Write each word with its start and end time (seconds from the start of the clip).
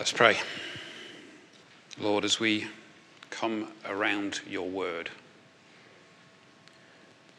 Let's 0.00 0.12
pray. 0.12 0.38
Lord, 1.98 2.24
as 2.24 2.40
we 2.40 2.66
come 3.28 3.68
around 3.84 4.40
your 4.48 4.66
word, 4.66 5.10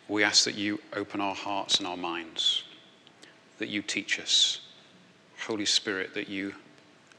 we 0.07 0.23
ask 0.23 0.43
that 0.45 0.53
you 0.53 0.79
open 0.93 1.21
our 1.21 1.33
hearts 1.33 1.79
and 1.79 1.87
our 1.87 1.97
minds, 1.97 2.65
that 3.57 3.69
you 3.69 3.81
teach 3.81 4.19
us. 4.19 4.59
Holy 5.47 5.65
Spirit, 5.65 6.13
that 6.13 6.29
you 6.29 6.53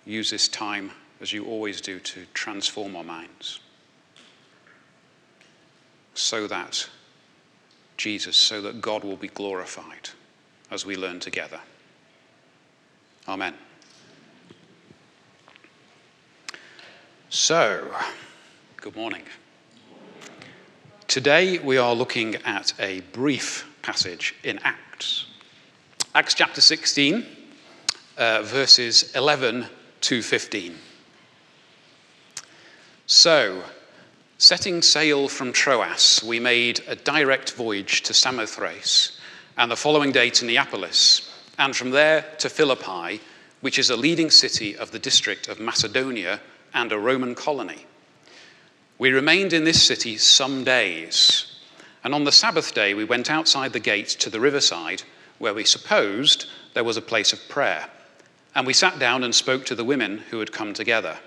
use 0.07 0.31
this 0.31 0.47
time, 0.47 0.93
as 1.21 1.33
you 1.33 1.45
always 1.47 1.81
do, 1.81 1.99
to 1.99 2.25
transform 2.35 2.95
our 2.95 3.03
minds 3.03 3.59
so 6.15 6.47
that 6.47 6.89
Jesus, 7.97 8.37
so 8.37 8.63
that 8.63 8.81
God 8.81 9.03
will 9.03 9.17
be 9.17 9.27
glorified 9.27 10.11
as 10.71 10.87
we 10.87 10.95
learn 10.95 11.19
together. 11.19 11.59
Amen. 13.27 13.55
So, 17.35 17.91
good 18.77 18.95
morning. 18.95 19.23
Today 21.09 21.57
we 21.57 21.79
are 21.79 21.95
looking 21.95 22.35
at 22.45 22.75
a 22.79 23.01
brief 23.15 23.67
passage 23.81 24.35
in 24.45 24.59
Acts. 24.59 25.29
Acts 26.15 26.35
chapter 26.35 26.61
16, 26.61 27.25
uh, 28.19 28.43
verses 28.43 29.17
11 29.17 29.65
to 30.03 30.21
15. 30.21 30.75
So, 33.07 33.63
setting 34.37 34.83
sail 34.83 35.27
from 35.27 35.55
Troas, 35.55 36.23
we 36.23 36.39
made 36.39 36.83
a 36.87 36.97
direct 36.97 37.55
voyage 37.55 38.03
to 38.03 38.13
Samothrace, 38.13 39.19
and 39.57 39.71
the 39.71 39.77
following 39.77 40.13
day 40.13 40.29
to 40.29 40.45
Neapolis, 40.45 41.33
and 41.59 41.75
from 41.75 41.93
there 41.93 42.27
to 42.41 42.51
Philippi, 42.51 43.23
which 43.63 43.79
is 43.79 43.89
a 43.89 43.97
leading 43.97 44.29
city 44.29 44.77
of 44.77 44.91
the 44.91 44.99
district 44.99 45.49
of 45.49 45.59
Macedonia 45.59 46.39
and 46.75 46.93
a 46.93 46.99
Roman 46.99 47.35
colony. 47.35 47.87
We 48.99 49.11
remained 49.11 49.53
in 49.53 49.65
this 49.65 49.83
city 49.83 50.17
some 50.17 50.65
days, 50.65 51.61
and 52.05 52.15
on 52.15 52.25
the 52.25 52.33
Sabbath 52.33 52.75
day 52.75 52.95
we 52.95 53.05
went 53.05 53.31
outside 53.31 53.73
the 53.73 53.81
gate 53.81 54.09
to 54.09 54.31
the 54.31 54.41
riverside, 54.41 55.03
where 55.39 55.55
we 55.55 55.65
supposed 55.65 56.47
there 56.75 56.85
was 56.85 56.97
a 56.97 57.03
place 57.03 57.33
of 57.33 57.49
prayer. 57.49 57.89
And 58.55 58.67
we 58.67 58.73
sat 58.73 58.99
down 58.99 59.25
and 59.25 59.35
spoke 59.35 59.65
to 59.67 59.75
the 59.75 59.85
women 59.85 60.19
who 60.31 60.39
had 60.39 60.53
come 60.53 60.75
together. 60.75 61.19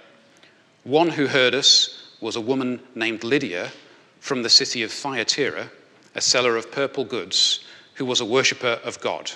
One 0.84 1.10
who 1.10 1.28
heard 1.28 1.56
us 1.56 2.14
was 2.22 2.36
a 2.36 2.42
woman 2.42 2.80
named 2.94 3.24
Lydia 3.24 3.72
from 4.20 4.44
the 4.44 4.50
city 4.50 4.84
of 4.84 4.92
Thyatira, 4.92 5.70
a 6.16 6.22
seller 6.22 6.56
of 6.56 6.72
purple 6.72 7.04
goods, 7.04 7.66
who 7.96 8.06
was 8.06 8.22
a 8.22 8.26
worshipper 8.26 8.80
of 8.84 9.00
God. 9.02 9.32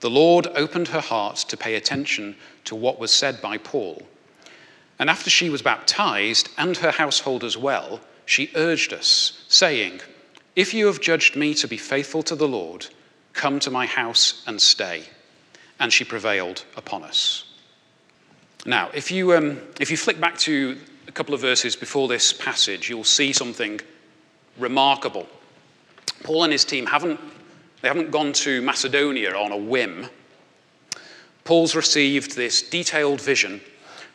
The 0.00 0.10
Lord 0.10 0.46
opened 0.54 0.88
her 0.88 1.00
heart 1.00 1.36
to 1.36 1.56
pay 1.56 1.74
attention 1.74 2.36
to 2.64 2.74
what 2.74 2.98
was 2.98 3.12
said 3.12 3.40
by 3.42 3.58
Paul 3.58 4.02
and 5.00 5.08
after 5.08 5.30
she 5.30 5.48
was 5.48 5.62
baptized, 5.62 6.50
and 6.58 6.76
her 6.76 6.90
household 6.90 7.42
as 7.42 7.56
well, 7.56 8.00
she 8.26 8.50
urged 8.54 8.92
us, 8.92 9.42
saying, 9.48 10.02
If 10.54 10.74
you 10.74 10.86
have 10.88 11.00
judged 11.00 11.36
me 11.36 11.54
to 11.54 11.66
be 11.66 11.78
faithful 11.78 12.22
to 12.24 12.36
the 12.36 12.46
Lord, 12.46 12.86
come 13.32 13.58
to 13.60 13.70
my 13.70 13.86
house 13.86 14.44
and 14.46 14.60
stay. 14.60 15.04
And 15.78 15.90
she 15.90 16.04
prevailed 16.04 16.66
upon 16.76 17.02
us. 17.02 17.44
Now, 18.66 18.90
if 18.92 19.10
you, 19.10 19.34
um, 19.34 19.58
if 19.80 19.90
you 19.90 19.96
flick 19.96 20.20
back 20.20 20.36
to 20.40 20.76
a 21.08 21.12
couple 21.12 21.34
of 21.34 21.40
verses 21.40 21.74
before 21.74 22.06
this 22.06 22.34
passage, 22.34 22.90
you'll 22.90 23.02
see 23.02 23.32
something 23.32 23.80
remarkable. 24.58 25.26
Paul 26.24 26.44
and 26.44 26.52
his 26.52 26.66
team 26.66 26.84
haven't, 26.84 27.18
they 27.80 27.88
haven't 27.88 28.10
gone 28.10 28.34
to 28.34 28.60
Macedonia 28.60 29.34
on 29.34 29.50
a 29.50 29.56
whim. 29.56 30.10
Paul's 31.44 31.74
received 31.74 32.36
this 32.36 32.60
detailed 32.60 33.22
vision 33.22 33.62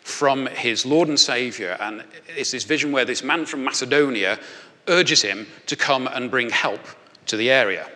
from 0.06 0.46
his 0.46 0.86
Lord 0.86 1.08
and 1.08 1.20
Savior. 1.20 1.76
And 1.80 2.04
it's 2.38 2.52
this 2.52 2.64
vision 2.64 2.92
where 2.92 3.06
this 3.06 3.24
man 3.24 3.44
from 3.44 3.64
Macedonia 3.64 4.40
urges 4.88 5.24
him 5.24 5.48
to 5.66 5.76
come 5.76 6.08
and 6.08 6.30
bring 6.30 6.52
help 6.52 6.80
to 7.26 7.36
the 7.36 7.50
area. 7.50 7.90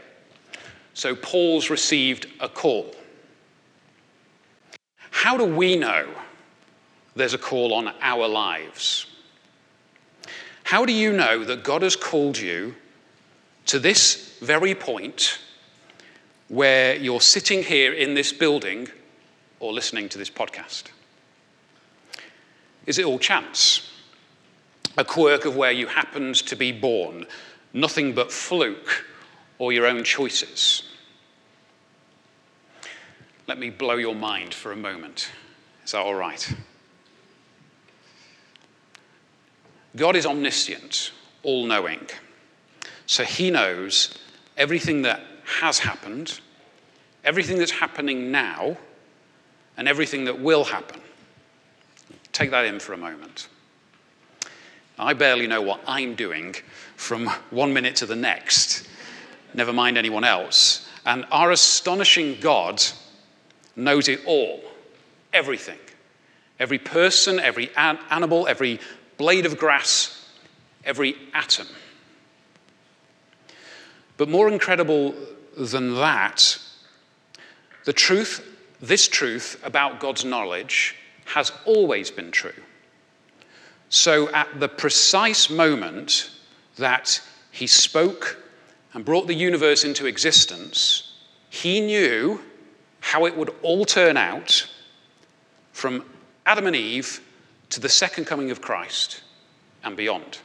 So 0.96 1.16
Paul's 1.16 1.70
received 1.70 2.26
a 2.40 2.50
call. 2.50 2.96
How 5.12 5.38
do 5.38 5.46
we 5.46 5.76
know 5.76 6.08
there's 7.16 7.36
a 7.36 7.38
call 7.38 7.76
on 7.76 7.94
our 8.02 8.28
lives? 8.28 9.06
How 10.64 10.86
do 10.86 10.94
you 10.94 11.14
know 11.14 11.44
that 11.44 11.64
God 11.64 11.84
has 11.84 11.96
called 11.96 12.40
you 12.40 12.74
to 13.68 13.78
this 13.78 14.36
very 14.42 14.74
point 14.74 15.38
where 16.48 16.96
you're 16.96 17.22
sitting 17.22 17.62
here 17.62 17.94
in 17.94 18.16
this 18.16 18.34
building 18.34 18.88
or 19.60 19.72
listening 19.72 20.10
to 20.10 20.18
this 20.18 20.32
podcast? 20.32 20.86
Is 22.90 22.98
it 22.98 23.06
all 23.06 23.20
chance? 23.20 23.88
A 24.98 25.06
quirk 25.06 25.46
of 25.46 25.56
where 25.56 25.72
you 25.72 25.86
happened 25.86 26.34
to 26.48 26.56
be 26.56 26.72
born? 26.72 27.28
Nothing 27.72 28.14
but 28.14 28.32
fluke 28.32 29.06
or 29.60 29.72
your 29.72 29.86
own 29.86 30.04
choices? 30.04 30.90
Let 33.46 33.60
me 33.60 33.70
blow 33.70 33.98
your 33.98 34.16
mind 34.16 34.56
for 34.56 34.72
a 34.72 34.76
moment. 34.76 35.32
Is 35.86 35.92
that 35.92 36.00
all 36.00 36.16
right? 36.16 36.52
God 39.96 40.16
is 40.16 40.26
omniscient, 40.26 41.12
all 41.44 41.68
knowing. 41.68 42.08
So 43.06 43.24
he 43.24 43.52
knows 43.52 44.18
everything 44.58 45.04
that 45.04 45.22
has 45.60 45.78
happened, 45.78 46.40
everything 47.24 47.60
that's 47.60 47.70
happening 47.70 48.32
now, 48.32 48.78
and 49.78 49.88
everything 49.88 50.26
that 50.26 50.40
will 50.40 50.64
happen. 50.64 51.02
Take 52.32 52.52
that 52.52 52.66
in 52.66 52.80
for 52.80 52.94
a 52.94 52.98
moment. 52.98 53.48
I 54.98 55.14
barely 55.14 55.48
know 55.48 55.62
what 55.62 55.82
I'm 55.88 56.16
doing 56.16 56.56
from 56.98 57.28
one 57.52 57.74
minute 57.74 57.96
to 57.98 58.06
the 58.06 58.16
next, 58.16 58.88
never 59.54 59.72
mind 59.72 59.98
anyone 59.98 60.26
else. 60.26 60.90
And 61.06 61.26
our 61.32 61.52
astonishing 61.52 62.38
God 62.42 62.84
knows 63.78 64.10
it 64.10 64.22
all, 64.26 64.62
everything. 65.34 65.80
Every 66.60 66.78
person, 66.78 67.40
every 67.40 67.74
animal, 67.76 68.46
every 68.48 68.82
blade 69.18 69.46
of 69.46 69.58
grass, 69.58 70.28
every 70.84 71.16
atom. 71.34 71.68
But 74.18 74.28
more 74.28 74.50
incredible 74.50 75.16
than 75.58 75.96
that, 75.96 76.60
the 77.86 77.94
truth, 77.94 78.46
this 78.82 79.08
truth 79.08 79.62
about 79.64 80.02
God's 80.02 80.26
knowledge 80.26 80.96
has 81.30 81.52
always 81.66 82.10
been 82.10 82.32
true. 82.32 82.64
So, 83.90 84.30
at 84.30 84.60
the 84.60 84.68
precise 84.68 85.50
moment 85.50 86.32
that 86.78 87.22
he 87.52 87.68
spoke 87.68 88.38
and 88.94 89.06
brought 89.06 89.28
the 89.28 89.36
universe 89.36 89.84
into 89.84 90.08
existence, 90.08 91.14
he 91.50 91.82
knew 91.82 92.42
how 93.00 93.26
it 93.26 93.38
would 93.38 93.54
all 93.62 93.86
turn 93.86 94.18
out 94.18 94.68
from 95.72 96.04
Adam 96.46 96.68
and 96.68 96.76
Eve 96.76 97.22
to 97.70 97.80
the 97.80 97.90
second 97.90 98.26
coming 98.26 98.50
of 98.50 98.62
Christ 98.62 99.22
and 99.84 99.96
beyond. 99.96 100.40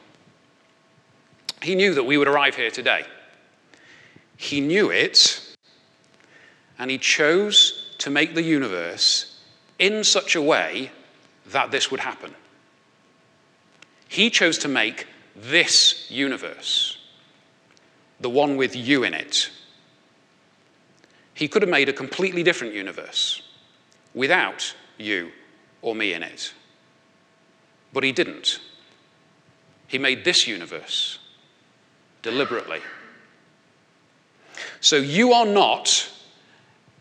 He 1.61 1.73
knew 1.73 1.95
that 1.95 2.03
we 2.03 2.17
would 2.17 2.27
arrive 2.27 2.55
here 2.55 2.69
today. 2.71 3.05
He 4.37 4.61
knew 4.61 4.91
it, 4.91 5.41
and 6.77 6.91
he 6.91 6.99
chose 6.99 7.95
to 7.99 8.11
make 8.11 8.35
the 8.35 8.43
universe 8.43 9.34
in 9.79 10.03
such 10.03 10.35
a 10.35 10.41
way 10.41 10.91
that 11.47 11.71
this 11.71 11.91
would 11.91 11.99
happen. 11.99 12.33
He 14.07 14.29
chose 14.29 14.57
to 14.59 14.67
make 14.67 15.07
this 15.35 16.09
universe, 16.09 16.97
the 18.19 18.29
one 18.29 18.55
with 18.55 18.75
you 18.75 19.03
in 19.03 19.13
it. 19.13 19.49
He 21.33 21.47
could 21.47 21.61
have 21.61 21.69
made 21.69 21.89
a 21.89 21.93
completely 21.93 22.43
different 22.43 22.73
universe 22.73 23.41
without 24.13 24.73
you 24.97 25.31
or 25.81 25.93
me 25.93 26.13
in 26.13 26.23
it. 26.23 26.53
But 27.91 28.03
he 28.03 28.11
didn't. 28.11 28.59
He 29.87 29.97
made 29.97 30.23
this 30.23 30.47
universe 30.47 31.19
deliberately. 32.21 32.79
So 34.79 34.95
you 34.95 35.33
are 35.33 35.45
not 35.45 36.09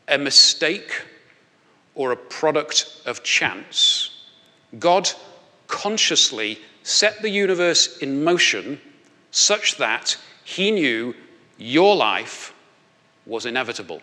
a 0.09 0.19
mistake 0.19 1.03
or 1.95 2.13
a 2.13 2.17
product 2.17 3.03
of 3.07 3.23
chance. 3.23 4.25
God 4.79 5.11
consciously 5.67 6.59
set 6.83 7.23
the 7.23 7.31
universe 7.31 7.99
in 7.99 8.25
motion 8.25 8.81
such 9.31 9.77
that 9.79 10.17
he 10.45 10.71
knew 10.71 11.15
your 11.57 11.97
life 11.97 12.55
was 13.27 13.47
inevitable. 13.47 14.03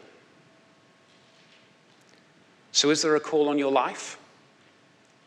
So, 2.72 2.90
is 2.90 3.02
there 3.02 3.16
a 3.16 3.20
call 3.20 3.50
on 3.50 3.60
your 3.60 3.72
life? 3.72 4.18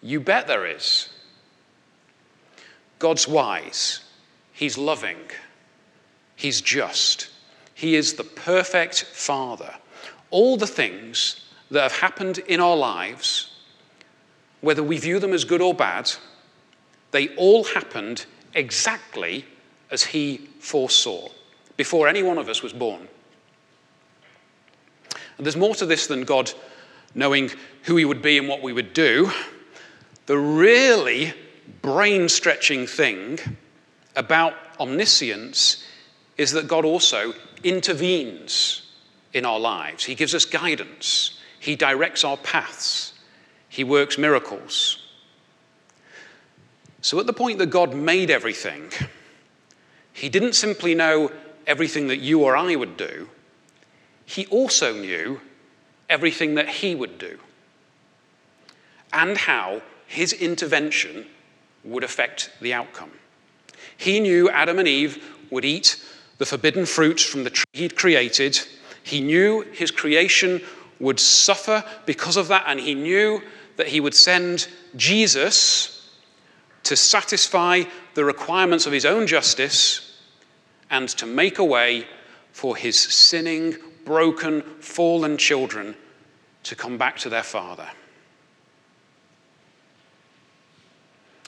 You 0.02 0.20
bet 0.20 0.46
there 0.46 0.66
is. 0.66 1.10
God's 2.98 3.28
wise, 3.28 4.00
He's 4.52 4.78
loving, 4.78 5.18
He's 6.36 6.60
just, 6.60 7.28
He 7.74 7.96
is 7.96 8.14
the 8.14 8.24
perfect 8.24 9.04
Father. 9.04 9.74
All 10.30 10.56
the 10.56 10.66
things 10.66 11.43
that 11.70 11.82
have 11.82 12.00
happened 12.00 12.38
in 12.38 12.60
our 12.60 12.76
lives 12.76 13.50
whether 14.64 14.82
we 14.82 14.98
view 14.98 15.18
them 15.18 15.34
as 15.34 15.44
good 15.44 15.60
or 15.60 15.74
bad, 15.74 16.10
they 17.10 17.28
all 17.36 17.64
happened 17.64 18.24
exactly 18.54 19.44
as 19.90 20.02
he 20.02 20.48
foresaw, 20.58 21.28
before 21.76 22.08
any 22.08 22.22
one 22.22 22.38
of 22.38 22.48
us 22.48 22.62
was 22.62 22.72
born. 22.72 23.06
And 25.36 25.44
there's 25.44 25.56
more 25.56 25.74
to 25.74 25.86
this 25.86 26.06
than 26.06 26.24
God 26.24 26.50
knowing 27.14 27.50
who 27.82 27.96
he 27.96 28.04
would 28.04 28.22
be 28.22 28.38
and 28.38 28.48
what 28.48 28.62
we 28.62 28.72
would 28.72 28.92
do. 28.94 29.30
The 30.26 30.38
really 30.38 31.34
brain 31.82 32.28
stretching 32.28 32.86
thing 32.86 33.38
about 34.16 34.54
omniscience 34.80 35.84
is 36.38 36.52
that 36.52 36.66
God 36.66 36.84
also 36.84 37.34
intervenes 37.62 38.82
in 39.32 39.44
our 39.44 39.60
lives. 39.60 40.04
He 40.04 40.14
gives 40.14 40.34
us 40.34 40.44
guidance, 40.44 41.38
He 41.64 41.76
directs 41.76 42.24
our 42.24 42.36
paths, 42.36 43.14
He 43.70 43.84
works 43.84 44.18
miracles. 44.18 44.98
So, 47.00 47.18
at 47.18 47.26
the 47.26 47.32
point 47.32 47.58
that 47.58 47.70
God 47.70 47.94
made 47.94 48.30
everything, 48.30 48.90
He 50.12 50.28
didn't 50.28 50.52
simply 50.56 50.94
know 50.94 51.32
everything 51.66 52.08
that 52.08 52.18
you 52.18 52.42
or 52.42 52.54
I 52.54 52.76
would 52.76 52.98
do, 52.98 53.30
He 54.26 54.44
also 54.48 54.92
knew 54.92 55.40
everything 56.10 56.54
that 56.56 56.68
He 56.68 56.94
would 56.94 57.16
do 57.16 57.38
and 59.10 59.38
how 59.38 59.80
His 60.06 60.34
intervention 60.34 61.24
would 61.82 62.04
affect 62.04 62.50
the 62.60 62.74
outcome. 62.74 63.12
He 63.96 64.20
knew 64.20 64.50
Adam 64.50 64.78
and 64.78 64.86
Eve 64.86 65.24
would 65.50 65.64
eat 65.64 65.96
the 66.36 66.44
forbidden 66.44 66.84
fruit 66.84 67.20
from 67.20 67.44
the 67.44 67.48
tree 67.48 67.64
he'd 67.72 67.96
created. 67.96 68.60
He 69.02 69.22
knew 69.22 69.62
his 69.72 69.90
creation 69.90 70.60
would 71.00 71.20
suffer 71.20 71.84
because 72.06 72.36
of 72.36 72.48
that, 72.48 72.64
and 72.66 72.80
he 72.80 72.94
knew 72.94 73.42
that 73.76 73.88
he 73.88 74.00
would 74.00 74.14
send 74.14 74.68
Jesus 74.96 76.10
to 76.84 76.96
satisfy 76.96 77.82
the 78.14 78.24
requirements 78.24 78.86
of 78.86 78.92
his 78.92 79.04
own 79.04 79.26
justice 79.26 80.20
and 80.90 81.08
to 81.08 81.26
make 81.26 81.58
a 81.58 81.64
way 81.64 82.06
for 82.52 82.76
his 82.76 82.96
sinning, 82.96 83.74
broken, 84.04 84.62
fallen 84.80 85.36
children 85.36 85.96
to 86.62 86.76
come 86.76 86.96
back 86.96 87.16
to 87.18 87.28
their 87.28 87.42
Father. 87.42 87.88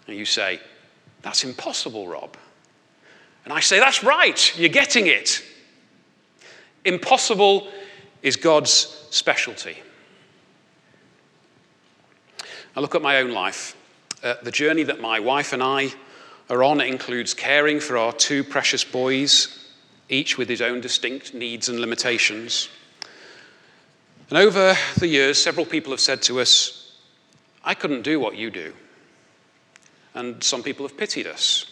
And 0.07 0.17
you 0.17 0.25
say, 0.25 0.61
That's 1.23 1.45
impossible, 1.45 2.09
Rob. 2.09 2.37
And 3.45 3.53
I 3.53 3.61
say, 3.61 3.79
That's 3.79 4.03
right, 4.03 4.59
you're 4.59 4.69
getting 4.69 5.07
it. 5.07 5.43
Impossible 6.85 7.69
is 8.23 8.37
God's 8.37 8.96
specialty. 9.17 9.79
I 12.77 12.81
look 12.81 12.95
at 12.95 13.03
my 13.03 13.19
own 13.19 13.31
life. 13.31 13.77
Uh, 14.23 14.35
the 14.43 14.51
journey 14.51 14.83
that 14.83 15.01
my 15.01 15.19
wife 15.19 15.53
and 15.53 15.63
I 15.63 15.93
are 16.51 16.63
on 16.63 16.81
includes 16.81 17.35
caring 17.35 17.81
for 17.81 17.97
our 17.97 18.13
two 18.13 18.45
precious 18.45 18.85
boys, 18.85 19.73
each 20.09 20.39
with 20.39 20.49
his 20.49 20.61
own 20.61 20.81
distinct 20.81 21.35
needs 21.35 21.69
and 21.69 21.81
limitations. 21.81 22.69
And 24.29 24.39
over 24.39 24.77
the 24.99 25.07
years, 25.07 25.41
several 25.43 25.67
people 25.67 25.93
have 25.93 26.01
said 26.01 26.23
to 26.23 26.41
us, 26.41 26.99
I 27.65 27.75
couldn't 27.75 28.03
do 28.03 28.21
what 28.21 28.37
you 28.37 28.51
do. 28.51 28.73
And 30.15 30.43
some 30.43 30.63
people 30.63 30.87
have 30.87 30.97
pitied 30.97 31.27
us. 31.27 31.67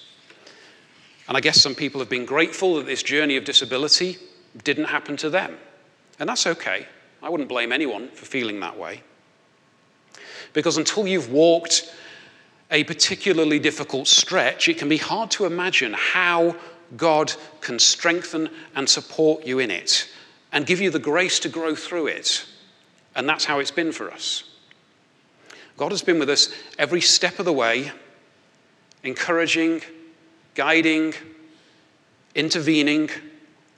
And 1.28 1.36
I 1.36 1.40
guess 1.40 1.60
some 1.60 1.74
people 1.74 2.00
have 2.00 2.10
been 2.10 2.26
grateful 2.26 2.76
that 2.76 2.86
this 2.86 3.02
journey 3.02 3.36
of 3.36 3.44
disability 3.44 4.18
didn't 4.62 4.86
happen 4.86 5.16
to 5.18 5.30
them. 5.30 5.56
And 6.18 6.28
that's 6.28 6.46
okay. 6.46 6.86
I 7.24 7.30
wouldn't 7.30 7.48
blame 7.48 7.72
anyone 7.72 8.08
for 8.10 8.26
feeling 8.26 8.60
that 8.60 8.78
way. 8.78 9.02
Because 10.52 10.76
until 10.76 11.06
you've 11.06 11.30
walked 11.30 11.90
a 12.70 12.84
particularly 12.84 13.58
difficult 13.58 14.06
stretch, 14.06 14.68
it 14.68 14.76
can 14.76 14.90
be 14.90 14.98
hard 14.98 15.30
to 15.32 15.46
imagine 15.46 15.94
how 15.94 16.54
God 16.98 17.32
can 17.62 17.78
strengthen 17.78 18.50
and 18.76 18.86
support 18.86 19.46
you 19.46 19.58
in 19.58 19.70
it 19.70 20.06
and 20.52 20.66
give 20.66 20.82
you 20.82 20.90
the 20.90 20.98
grace 20.98 21.38
to 21.40 21.48
grow 21.48 21.74
through 21.74 22.08
it. 22.08 22.44
And 23.16 23.26
that's 23.26 23.46
how 23.46 23.58
it's 23.58 23.70
been 23.70 23.90
for 23.90 24.10
us. 24.10 24.44
God 25.78 25.92
has 25.92 26.02
been 26.02 26.18
with 26.18 26.28
us 26.28 26.50
every 26.78 27.00
step 27.00 27.38
of 27.38 27.46
the 27.46 27.52
way, 27.54 27.90
encouraging, 29.02 29.80
guiding, 30.54 31.14
intervening, 32.34 33.08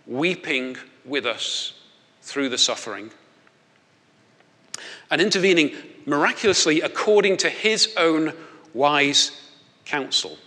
weeping 0.04 0.76
with 1.04 1.26
us 1.26 1.74
through 2.22 2.48
the 2.48 2.58
suffering, 2.58 3.12
and 5.10 5.20
intervening 5.20 5.74
miraculously 6.04 6.80
according 6.80 7.36
to 7.38 7.50
his 7.50 7.92
own 7.96 8.32
wise 8.74 9.40
counsel. 9.84 10.38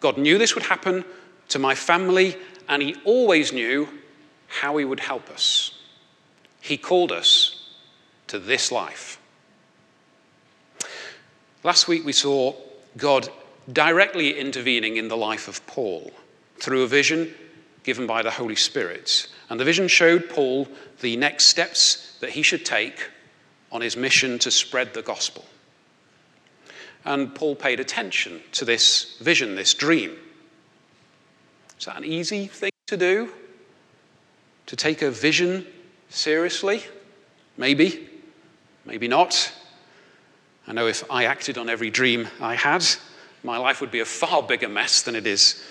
God 0.00 0.18
knew 0.18 0.38
this 0.38 0.54
would 0.54 0.64
happen 0.64 1.04
to 1.48 1.58
my 1.58 1.74
family, 1.74 2.36
and 2.68 2.82
he 2.82 2.94
always 3.04 3.52
knew 3.52 3.88
how 4.46 4.76
he 4.76 4.84
would 4.84 5.00
help 5.00 5.30
us. 5.30 5.72
He 6.60 6.76
called 6.76 7.12
us 7.12 7.70
to 8.28 8.38
this 8.38 8.70
life. 8.70 9.20
Last 11.64 11.88
week 11.88 12.04
we 12.04 12.12
saw 12.12 12.54
God 12.96 13.28
directly 13.72 14.38
intervening 14.38 14.96
in 14.96 15.08
the 15.08 15.16
life 15.16 15.48
of 15.48 15.66
Paul 15.66 16.12
through 16.58 16.82
a 16.82 16.88
vision 16.88 17.34
given 17.82 18.06
by 18.06 18.22
the 18.22 18.30
Holy 18.30 18.56
Spirit. 18.56 19.28
And 19.50 19.58
the 19.58 19.64
vision 19.64 19.88
showed 19.88 20.28
Paul 20.28 20.68
the 21.00 21.16
next 21.16 21.46
steps 21.46 22.16
that 22.20 22.30
he 22.30 22.42
should 22.42 22.64
take 22.64 23.10
on 23.70 23.80
his 23.80 23.96
mission 23.96 24.38
to 24.40 24.50
spread 24.50 24.94
the 24.94 25.02
gospel. 25.02 25.44
And 27.04 27.34
Paul 27.34 27.54
paid 27.56 27.80
attention 27.80 28.42
to 28.52 28.64
this 28.64 29.16
vision, 29.20 29.54
this 29.54 29.74
dream. 29.74 30.16
Is 31.78 31.84
that 31.86 31.96
an 31.96 32.04
easy 32.04 32.46
thing 32.46 32.70
to 32.86 32.96
do? 32.96 33.32
To 34.66 34.76
take 34.76 35.02
a 35.02 35.10
vision 35.10 35.66
seriously? 36.08 36.84
Maybe, 37.56 38.08
maybe 38.84 39.08
not. 39.08 39.52
I 40.66 40.72
know 40.72 40.86
if 40.86 41.10
I 41.10 41.24
acted 41.24 41.56
on 41.56 41.68
every 41.68 41.90
dream 41.90 42.28
I 42.40 42.54
had, 42.54 42.84
my 43.42 43.56
life 43.56 43.80
would 43.80 43.90
be 43.90 44.00
a 44.00 44.04
far 44.04 44.42
bigger 44.42 44.68
mess 44.68 45.02
than 45.02 45.14
it 45.14 45.26
is 45.26 45.62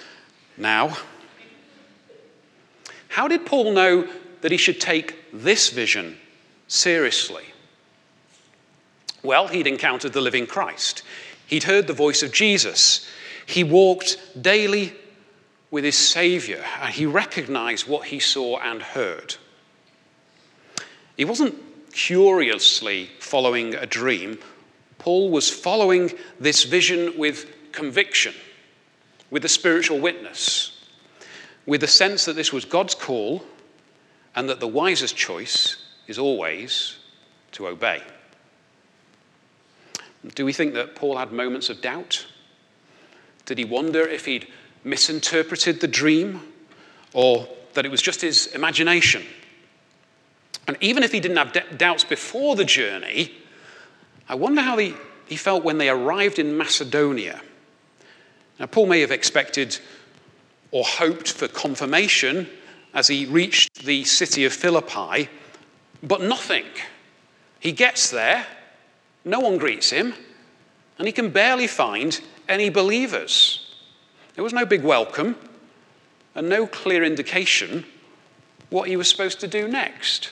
now. 0.58 0.98
How 3.10 3.28
did 3.28 3.46
Paul 3.46 3.74
know 3.74 4.08
that 4.42 4.52
he 4.52 4.58
should 4.58 4.80
take 4.80 5.16
this 5.34 5.70
vision 5.70 6.18
seriously? 6.68 7.44
Well, 9.24 9.48
he'd 9.48 9.68
encountered 9.68 10.14
the 10.14 10.22
living 10.22 10.48
Christ. 10.48 11.04
He'd 11.46 11.64
heard 11.64 11.88
the 11.88 11.94
voice 11.94 12.24
of 12.24 12.32
Jesus. 12.32 13.08
He 13.46 13.64
walked 13.64 14.18
daily 14.42 14.94
with 15.72 15.84
his 15.84 15.98
Savior, 15.98 16.64
and 16.82 16.94
he 16.94 17.06
recognized 17.06 17.88
what 17.88 18.08
he 18.08 18.20
saw 18.20 18.60
and 18.60 18.82
heard. 18.82 19.36
He 21.16 21.26
wasn't 21.26 21.56
curiously 21.92 23.10
following 23.20 23.76
a 23.76 23.86
dream, 23.86 24.40
Paul 25.00 25.30
was 25.30 25.50
following 25.50 26.12
this 26.40 26.64
vision 26.64 27.18
with 27.18 27.72
conviction, 27.72 28.34
with 29.30 29.46
a 29.46 29.50
spiritual 29.50 30.00
witness, 30.00 30.86
with 31.66 31.82
the 31.82 31.88
sense 31.88 32.26
that 32.26 32.36
this 32.36 32.52
was 32.52 32.66
God's 32.66 32.96
call 32.96 33.44
and 34.36 34.50
that 34.50 34.60
the 34.60 34.68
wisest 34.68 35.16
choice 35.16 35.78
is 36.08 36.18
always 36.18 36.98
to 37.54 37.68
obey. 37.68 38.02
Do 40.36 40.46
we 40.46 40.54
think 40.54 40.74
that 40.74 40.96
Paul 40.96 41.18
had 41.18 41.32
moments 41.32 41.70
of 41.70 41.82
doubt? 41.82 42.26
Did 43.46 43.58
he 43.58 43.66
wonder 43.66 44.02
if 44.02 44.26
he'd 44.26 44.48
misinterpreted 44.84 45.80
the 45.80 45.88
dream 45.88 46.42
or 47.14 47.48
that 47.74 47.86
it 47.86 47.90
was 47.90 48.02
just 48.02 48.22
his 48.22 48.48
imagination? 48.48 49.24
And 50.68 50.78
even 50.82 51.04
if 51.04 51.12
he 51.12 51.20
didn't 51.20 51.38
have 51.38 51.78
doubts 51.78 52.04
before 52.04 52.56
the 52.56 52.66
journey, 52.66 53.34
I 54.28 54.36
wonder 54.36 54.62
how 54.62 54.78
he, 54.78 54.96
he 55.26 55.38
felt 55.38 55.64
when 55.64 55.78
they 55.78 55.90
arrived 55.90 56.40
in 56.40 56.58
Macedonia. 56.58 57.42
Now, 58.60 58.66
Paul 58.66 58.88
may 58.88 59.00
have 59.02 59.12
expected 59.12 59.78
or 60.72 60.84
hoped 60.84 61.32
for 61.32 61.48
confirmation 61.48 62.50
as 62.94 63.08
he 63.08 63.26
reached 63.26 63.86
the 63.86 64.04
city 64.04 64.44
of 64.44 64.52
Philippi, 64.52 65.30
but 66.04 66.22
nothing. 66.22 66.66
He 67.60 67.72
gets 67.72 68.10
there, 68.10 68.46
no 69.28 69.40
one 69.40 69.58
greets 69.58 69.90
him, 69.90 70.14
and 70.98 71.08
he 71.08 71.12
can 71.12 71.30
barely 71.30 71.68
find 71.68 72.20
any 72.48 72.70
believers. 72.70 73.76
There 74.36 74.44
was 74.44 74.54
no 74.54 74.66
big 74.66 74.84
welcome 74.84 75.36
and 76.34 76.50
no 76.50 76.66
clear 76.66 77.04
indication 77.04 77.86
what 78.70 78.88
he 78.88 78.96
was 78.96 79.10
supposed 79.10 79.40
to 79.42 79.48
do 79.48 79.68
next. 79.68 80.32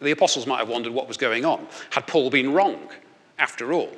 The 0.00 0.10
apostles 0.12 0.46
might 0.46 0.58
have 0.58 0.68
wondered 0.68 0.92
what 0.92 1.08
was 1.08 1.16
going 1.16 1.44
on. 1.44 1.66
Had 1.90 2.06
Paul 2.06 2.30
been 2.30 2.52
wrong 2.52 2.88
after 3.38 3.72
all? 3.72 3.92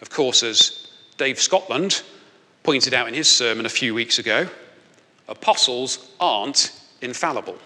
Of 0.00 0.10
course, 0.10 0.42
as 0.42 0.92
Dave 1.16 1.40
Scotland 1.40 2.02
pointed 2.62 2.94
out 2.94 3.08
in 3.08 3.14
his 3.14 3.28
sermon 3.28 3.66
a 3.66 3.70
few 3.70 3.94
weeks 3.94 4.18
ago, 4.18 4.48
apostles 5.28 6.10
aren't 6.20 6.72
infallible. 7.00 7.58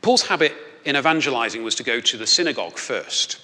Paul's 0.00 0.22
habit 0.22 0.54
in 0.84 0.96
evangelizing 0.96 1.62
was 1.62 1.74
to 1.76 1.82
go 1.82 2.00
to 2.00 2.16
the 2.16 2.26
synagogue 2.26 2.78
first. 2.78 3.38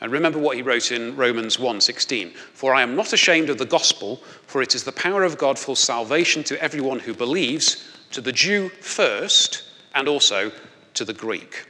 And 0.00 0.10
remember 0.10 0.38
what 0.38 0.56
he 0.56 0.62
wrote 0.62 0.90
in 0.90 1.14
Romans 1.14 1.58
1:16, 1.60 2.34
"For 2.54 2.74
I 2.74 2.82
am 2.82 2.96
not 2.96 3.12
ashamed 3.12 3.48
of 3.50 3.58
the 3.58 3.64
gospel, 3.64 4.22
for 4.48 4.60
it 4.60 4.74
is 4.74 4.82
the 4.82 4.90
power 4.90 5.22
of 5.22 5.38
God 5.38 5.58
for 5.58 5.76
salvation 5.76 6.42
to 6.44 6.60
everyone 6.60 6.98
who 6.98 7.14
believes, 7.14 7.84
to 8.10 8.20
the 8.20 8.32
Jew 8.32 8.70
first, 8.80 9.62
and 9.94 10.08
also 10.08 10.50
to 10.94 11.04
the 11.04 11.12
Greek." 11.12 11.66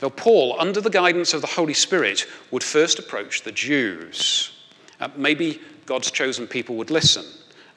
Now 0.00 0.10
Paul, 0.10 0.54
under 0.60 0.80
the 0.80 0.90
guidance 0.90 1.34
of 1.34 1.40
the 1.40 1.48
Holy 1.48 1.74
Spirit, 1.74 2.24
would 2.52 2.62
first 2.62 3.00
approach 3.00 3.42
the 3.42 3.50
Jews. 3.52 4.50
Uh, 5.00 5.08
maybe 5.16 5.60
God's 5.84 6.12
chosen 6.12 6.46
people 6.46 6.76
would 6.76 6.90
listen, 6.90 7.26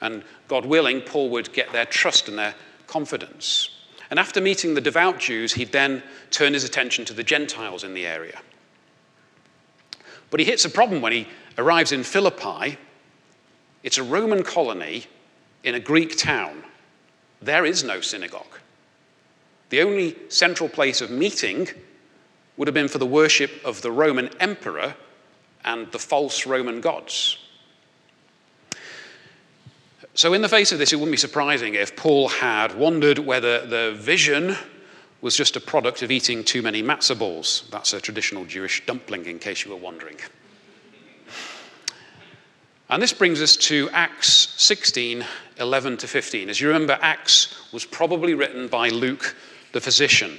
and 0.00 0.22
God 0.46 0.64
willing, 0.64 1.00
Paul 1.00 1.30
would 1.30 1.52
get 1.52 1.72
their 1.72 1.84
trust 1.84 2.28
and 2.28 2.38
their 2.38 2.54
confidence. 2.86 3.70
And 4.10 4.18
after 4.18 4.40
meeting 4.40 4.74
the 4.74 4.80
devout 4.80 5.18
Jews, 5.18 5.54
he'd 5.54 5.72
then 5.72 6.02
turn 6.30 6.54
his 6.54 6.64
attention 6.64 7.04
to 7.06 7.12
the 7.12 7.24
Gentiles 7.24 7.84
in 7.84 7.94
the 7.94 8.06
area. 8.06 8.40
But 10.30 10.40
he 10.40 10.46
hits 10.46 10.64
a 10.64 10.70
problem 10.70 11.00
when 11.00 11.12
he 11.12 11.28
arrives 11.58 11.92
in 11.92 12.02
Philippi. 12.02 12.78
It's 13.82 13.98
a 13.98 14.04
Roman 14.04 14.42
colony 14.42 15.06
in 15.64 15.74
a 15.74 15.80
Greek 15.80 16.16
town. 16.16 16.64
There 17.42 17.64
is 17.64 17.84
no 17.84 18.00
synagogue. 18.00 18.58
The 19.70 19.82
only 19.82 20.16
central 20.28 20.68
place 20.68 21.00
of 21.00 21.10
meeting 21.10 21.68
would 22.56 22.68
have 22.68 22.74
been 22.74 22.88
for 22.88 22.98
the 22.98 23.06
worship 23.06 23.50
of 23.64 23.82
the 23.82 23.90
Roman 23.90 24.28
emperor 24.40 24.94
and 25.64 25.90
the 25.90 25.98
false 25.98 26.46
Roman 26.46 26.80
gods. 26.80 27.38
So, 30.16 30.32
in 30.32 30.40
the 30.40 30.48
face 30.48 30.72
of 30.72 30.78
this, 30.78 30.94
it 30.94 30.96
wouldn't 30.96 31.12
be 31.12 31.18
surprising 31.18 31.74
if 31.74 31.94
Paul 31.94 32.28
had 32.28 32.74
wondered 32.74 33.18
whether 33.18 33.66
the 33.66 33.92
vision 33.98 34.56
was 35.20 35.36
just 35.36 35.56
a 35.56 35.60
product 35.60 36.00
of 36.00 36.10
eating 36.10 36.42
too 36.42 36.62
many 36.62 36.82
matzah 36.82 37.18
balls. 37.18 37.64
That's 37.70 37.92
a 37.92 38.00
traditional 38.00 38.46
Jewish 38.46 38.86
dumpling, 38.86 39.26
in 39.26 39.38
case 39.38 39.66
you 39.66 39.72
were 39.72 39.76
wondering. 39.76 40.16
And 42.88 43.02
this 43.02 43.12
brings 43.12 43.42
us 43.42 43.56
to 43.68 43.90
Acts 43.92 44.54
16 44.56 45.22
11 45.58 45.96
to 45.98 46.08
15. 46.08 46.48
As 46.48 46.62
you 46.62 46.68
remember, 46.68 46.98
Acts 47.02 47.70
was 47.70 47.84
probably 47.84 48.32
written 48.32 48.68
by 48.68 48.88
Luke 48.88 49.36
the 49.72 49.82
physician. 49.82 50.38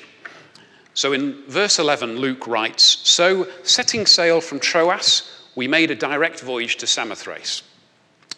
So 0.96 1.13
in 1.13 1.43
verse 1.48 1.77
11, 1.77 2.17
Luke 2.17 2.48
writes 2.48 2.98
So, 3.03 3.48
setting 3.62 4.07
sail 4.07 4.41
from 4.41 4.60
Troas, 4.60 5.51
we 5.53 5.67
made 5.67 5.91
a 5.91 5.96
direct 5.96 6.39
voyage 6.39 6.77
to 6.77 6.88
Samothrace. 6.88 7.62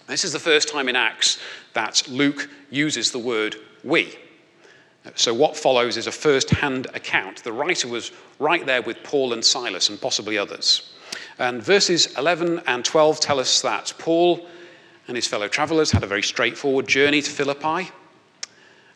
This 0.09 0.25
is 0.25 0.33
the 0.33 0.39
first 0.39 0.69
time 0.69 0.89
in 0.89 0.95
Acts 0.95 1.37
that 1.73 2.07
Luke 2.09 2.49
uses 2.71 3.11
the 3.11 3.19
word 3.19 3.57
we. 3.83 4.17
So, 5.13 5.35
what 5.35 5.55
follows 5.55 5.97
is 5.97 6.07
a 6.07 6.11
first 6.11 6.49
hand 6.49 6.87
account. 6.95 7.43
The 7.43 7.53
writer 7.53 7.87
was 7.87 8.11
right 8.39 8.65
there 8.65 8.81
with 8.81 9.03
Paul 9.03 9.33
and 9.33 9.45
Silas 9.45 9.89
and 9.89 10.01
possibly 10.01 10.35
others. 10.35 10.93
And 11.37 11.61
verses 11.61 12.17
11 12.17 12.63
and 12.65 12.83
12 12.83 13.19
tell 13.19 13.39
us 13.39 13.61
that 13.61 13.93
Paul 13.99 14.47
and 15.07 15.15
his 15.15 15.27
fellow 15.27 15.47
travelers 15.47 15.91
had 15.91 16.03
a 16.03 16.07
very 16.07 16.23
straightforward 16.23 16.87
journey 16.87 17.21
to 17.21 17.29
Philippi. 17.29 17.91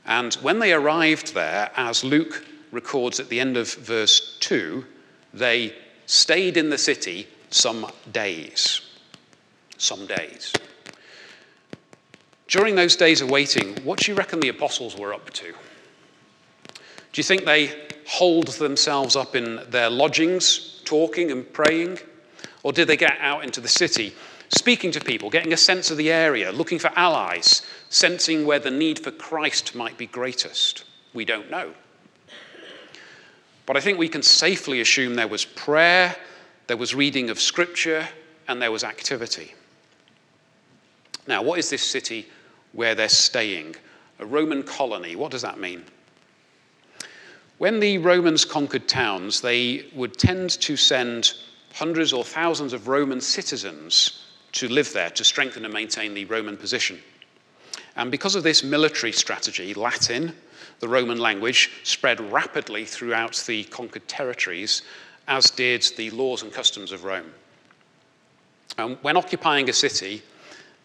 And 0.07 0.33
when 0.35 0.57
they 0.57 0.73
arrived 0.73 1.35
there, 1.35 1.69
as 1.77 2.03
Luke 2.03 2.43
records 2.71 3.19
at 3.19 3.29
the 3.29 3.39
end 3.39 3.55
of 3.55 3.71
verse 3.71 4.35
2, 4.39 4.83
they 5.31 5.75
stayed 6.07 6.57
in 6.57 6.71
the 6.71 6.77
city 6.79 7.27
some 7.51 7.85
days. 8.11 8.81
Some 9.77 10.07
days. 10.07 10.51
During 12.47 12.75
those 12.75 12.95
days 12.95 13.21
of 13.21 13.29
waiting, 13.29 13.75
what 13.83 13.99
do 13.99 14.11
you 14.11 14.17
reckon 14.17 14.39
the 14.39 14.49
apostles 14.49 14.97
were 14.97 15.13
up 15.13 15.29
to? 15.31 15.53
Do 15.53 17.19
you 17.19 17.23
think 17.23 17.45
they 17.45 17.87
holed 18.07 18.47
themselves 18.47 19.15
up 19.15 19.35
in 19.35 19.61
their 19.69 19.89
lodgings, 19.89 20.81
talking 20.83 21.31
and 21.31 21.51
praying? 21.53 21.99
Or 22.63 22.73
did 22.73 22.87
they 22.87 22.97
get 22.97 23.17
out 23.19 23.43
into 23.43 23.61
the 23.61 23.67
city, 23.67 24.13
speaking 24.49 24.91
to 24.91 24.99
people, 24.99 25.29
getting 25.29 25.53
a 25.53 25.57
sense 25.57 25.91
of 25.91 25.97
the 25.97 26.11
area, 26.11 26.51
looking 26.51 26.79
for 26.79 26.91
allies, 26.95 27.61
sensing 27.89 28.45
where 28.45 28.59
the 28.59 28.71
need 28.71 28.99
for 28.99 29.11
Christ 29.11 29.75
might 29.75 29.97
be 29.97 30.07
greatest? 30.07 30.85
We 31.13 31.25
don't 31.25 31.51
know. 31.51 31.73
But 33.65 33.77
I 33.77 33.79
think 33.79 33.97
we 33.97 34.09
can 34.09 34.23
safely 34.23 34.81
assume 34.81 35.15
there 35.15 35.27
was 35.27 35.45
prayer, 35.45 36.15
there 36.67 36.77
was 36.77 36.95
reading 36.95 37.29
of 37.29 37.39
scripture, 37.39 38.07
and 38.47 38.61
there 38.61 38.71
was 38.71 38.83
activity. 38.83 39.53
Now, 41.27 41.41
what 41.41 41.59
is 41.59 41.69
this 41.69 41.83
city 41.83 42.27
where 42.73 42.95
they're 42.95 43.09
staying? 43.09 43.75
A 44.19 44.25
Roman 44.25 44.63
colony. 44.63 45.15
What 45.15 45.31
does 45.31 45.41
that 45.41 45.59
mean? 45.59 45.83
When 47.57 47.79
the 47.79 47.97
Romans 47.99 48.45
conquered 48.45 48.87
towns, 48.87 49.41
they 49.41 49.85
would 49.95 50.17
tend 50.17 50.51
to 50.61 50.75
send 50.75 51.33
hundreds 51.73 52.13
or 52.13 52.23
thousands 52.23 52.73
of 52.73 52.87
Roman 52.87 53.21
citizens 53.21 54.25
to 54.53 54.67
live 54.67 54.91
there 54.93 55.09
to 55.11 55.23
strengthen 55.23 55.65
and 55.65 55.73
maintain 55.73 56.13
the 56.13 56.25
Roman 56.25 56.57
position. 56.57 56.99
And 57.95 58.11
because 58.11 58.35
of 58.35 58.43
this 58.43 58.63
military 58.63 59.11
strategy, 59.11 59.73
Latin, 59.73 60.35
the 60.79 60.87
Roman 60.87 61.19
language, 61.19 61.71
spread 61.83 62.19
rapidly 62.31 62.85
throughout 62.85 63.43
the 63.47 63.63
conquered 63.65 64.07
territories, 64.07 64.81
as 65.27 65.49
did 65.49 65.85
the 65.95 66.09
laws 66.11 66.43
and 66.43 66.51
customs 66.51 66.91
of 66.91 67.03
Rome. 67.03 67.31
And 68.77 68.97
when 69.01 69.17
occupying 69.17 69.69
a 69.69 69.73
city, 69.73 70.21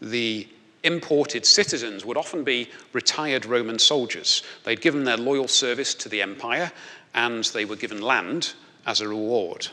the 0.01 0.49
imported 0.85 1.45
citizens 1.45 2.05
would 2.05 2.17
often 2.17 2.45
be 2.45 2.71
retired 2.93 3.45
Roman 3.45 3.79
soldiers. 3.79 4.43
They'd 4.65 4.81
given 4.81 5.05
their 5.05 5.17
loyal 5.17 5.49
service 5.49 5.95
to 5.97 6.09
the 6.09 6.23
empire 6.23 6.71
and 7.15 7.45
they 7.45 7.65
were 7.65 7.77
given 7.77 8.01
land 8.01 8.55
as 8.87 9.01
a 9.01 9.09
reward. 9.09 9.69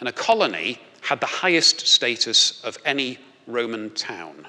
And 0.00 0.08
a 0.08 0.12
colony 0.12 0.80
had 1.02 1.20
the 1.20 1.26
highest 1.26 1.86
status 1.86 2.62
of 2.64 2.78
any 2.84 3.18
Roman 3.46 3.90
town. 3.90 4.46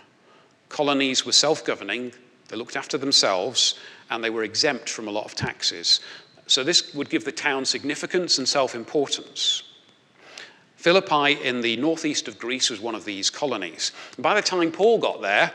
Colonies 0.70 1.26
were 1.26 1.32
self 1.32 1.64
governing, 1.64 2.14
they 2.50 2.58
looked 2.58 2.76
after 2.76 2.98
themselves, 2.98 3.76
and 4.10 4.24
they 4.24 4.30
were 4.30 4.44
exempt 4.44 4.90
from 4.90 5.08
a 5.08 5.12
lot 5.12 5.26
of 5.26 5.36
taxes. 5.36 6.00
So 6.48 6.64
this 6.64 6.94
would 6.94 7.10
give 7.10 7.26
the 7.26 7.32
town 7.32 7.66
significance 7.66 8.38
and 8.38 8.48
self 8.48 8.74
importance. 8.74 9.64
Philippi 10.88 11.34
in 11.44 11.60
the 11.60 11.75
northeast 11.75 12.29
of 12.29 12.39
Greece 12.39 12.70
was 12.70 12.79
one 12.79 12.96
of 12.96 13.03
these 13.03 13.29
colonies. 13.29 13.91
By 14.17 14.34
the 14.34 14.41
time 14.41 14.72
Paul 14.72 15.00
got 15.00 15.22
there, 15.22 15.51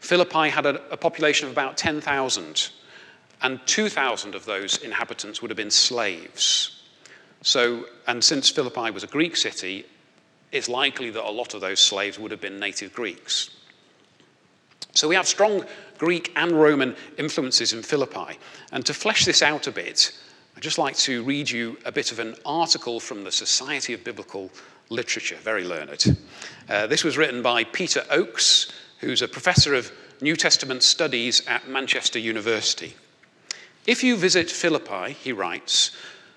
Philippi 0.00 0.48
had 0.48 0.64
a, 0.64 0.80
a 0.90 0.96
population 0.96 1.44
of 1.44 1.52
about 1.52 1.76
10,000, 1.76 2.70
and 3.42 3.60
2,000 3.66 4.34
of 4.34 4.46
those 4.46 4.78
inhabitants 4.78 5.42
would 5.42 5.50
have 5.50 5.58
been 5.58 5.70
slaves. 5.70 6.84
So, 7.42 7.84
and 8.06 8.24
since 8.24 8.48
Philippi 8.48 8.90
was 8.90 9.04
a 9.04 9.08
Greek 9.08 9.36
city, 9.36 9.84
it's 10.52 10.70
likely 10.70 11.10
that 11.10 11.22
a 11.22 11.30
lot 11.30 11.52
of 11.52 11.60
those 11.60 11.78
slaves 11.78 12.18
would 12.18 12.30
have 12.30 12.40
been 12.40 12.58
native 12.58 12.94
Greeks. 12.94 13.50
So 14.94 15.06
we 15.06 15.16
have 15.16 15.26
strong 15.26 15.66
Greek 15.98 16.32
and 16.34 16.52
Roman 16.52 16.96
influences 17.18 17.74
in 17.74 17.82
Philippi. 17.82 18.38
And 18.72 18.86
to 18.86 18.94
flesh 18.94 19.26
this 19.26 19.42
out 19.42 19.66
a 19.66 19.70
bit, 19.70 20.18
I'd 20.62 20.70
just 20.70 20.78
like 20.78 20.96
to 20.98 21.24
read 21.24 21.50
you 21.50 21.76
a 21.84 21.90
bit 21.90 22.12
of 22.12 22.20
an 22.20 22.36
article 22.46 23.00
from 23.00 23.24
the 23.24 23.32
Society 23.32 23.94
of 23.94 24.04
Biblical 24.04 24.48
Literature, 24.90 25.34
very 25.42 25.64
learned. 25.64 26.16
Uh, 26.68 26.86
this 26.86 27.02
was 27.02 27.18
written 27.18 27.42
by 27.42 27.64
Peter 27.64 28.04
Oakes, 28.10 28.70
who's 28.98 29.22
a 29.22 29.26
professor 29.26 29.74
of 29.74 29.90
New 30.20 30.36
Testament 30.36 30.84
studies 30.84 31.44
at 31.48 31.66
Manchester 31.66 32.20
University. 32.20 32.94
If 33.88 34.04
you 34.04 34.16
visit 34.16 34.48
Philippi, 34.48 35.14
he 35.14 35.32
writes, 35.32 35.96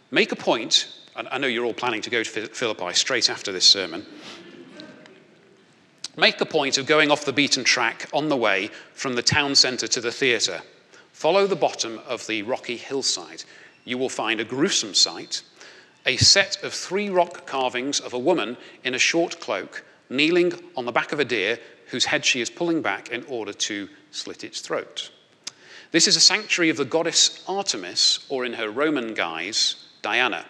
make 0.09 0.31
a 0.31 0.35
point, 0.35 0.91
and 1.15 1.27
I 1.27 1.37
know 1.37 1.45
you're 1.45 1.65
all 1.65 1.75
planning 1.75 2.01
to 2.01 2.09
go 2.09 2.23
to 2.23 2.47
Philippi 2.47 2.93
straight 2.93 3.29
after 3.29 3.51
this 3.51 3.65
sermon. 3.65 4.07
Make 6.17 6.41
a 6.41 6.47
point 6.47 6.79
of 6.79 6.87
going 6.87 7.11
off 7.11 7.25
the 7.25 7.31
beaten 7.31 7.63
track 7.63 8.09
on 8.11 8.29
the 8.29 8.37
way 8.37 8.71
from 8.95 9.13
the 9.13 9.21
town 9.21 9.53
centre 9.53 9.87
to 9.87 10.01
the 10.01 10.11
theatre. 10.11 10.61
Follow 11.11 11.45
the 11.45 11.55
bottom 11.55 11.99
of 12.07 12.25
the 12.25 12.41
rocky 12.41 12.75
hillside 12.75 13.43
you 13.85 13.97
will 13.97 14.09
find 14.09 14.41
a 14.41 14.45
gruesome 14.45 14.93
sight 14.93 15.41
a 16.05 16.17
set 16.17 16.61
of 16.63 16.73
three 16.73 17.09
rock 17.09 17.45
carvings 17.47 17.99
of 17.99 18.13
a 18.13 18.19
woman 18.19 18.57
in 18.83 18.93
a 18.93 18.99
short 18.99 19.39
cloak 19.39 19.83
kneeling 20.09 20.53
on 20.77 20.85
the 20.85 20.91
back 20.91 21.11
of 21.11 21.19
a 21.19 21.25
deer 21.25 21.57
whose 21.87 22.05
head 22.05 22.23
she 22.23 22.41
is 22.41 22.49
pulling 22.49 22.81
back 22.81 23.09
in 23.09 23.23
order 23.25 23.53
to 23.53 23.89
slit 24.11 24.43
its 24.43 24.61
throat. 24.61 25.11
This 25.91 26.07
is 26.07 26.15
a 26.15 26.21
sanctuary 26.21 26.69
of 26.69 26.77
the 26.77 26.85
goddess 26.85 27.43
Artemis, 27.47 28.25
or 28.29 28.45
in 28.45 28.53
her 28.53 28.69
Roman 28.69 29.13
guise, 29.13 29.87
Diana. 30.01 30.45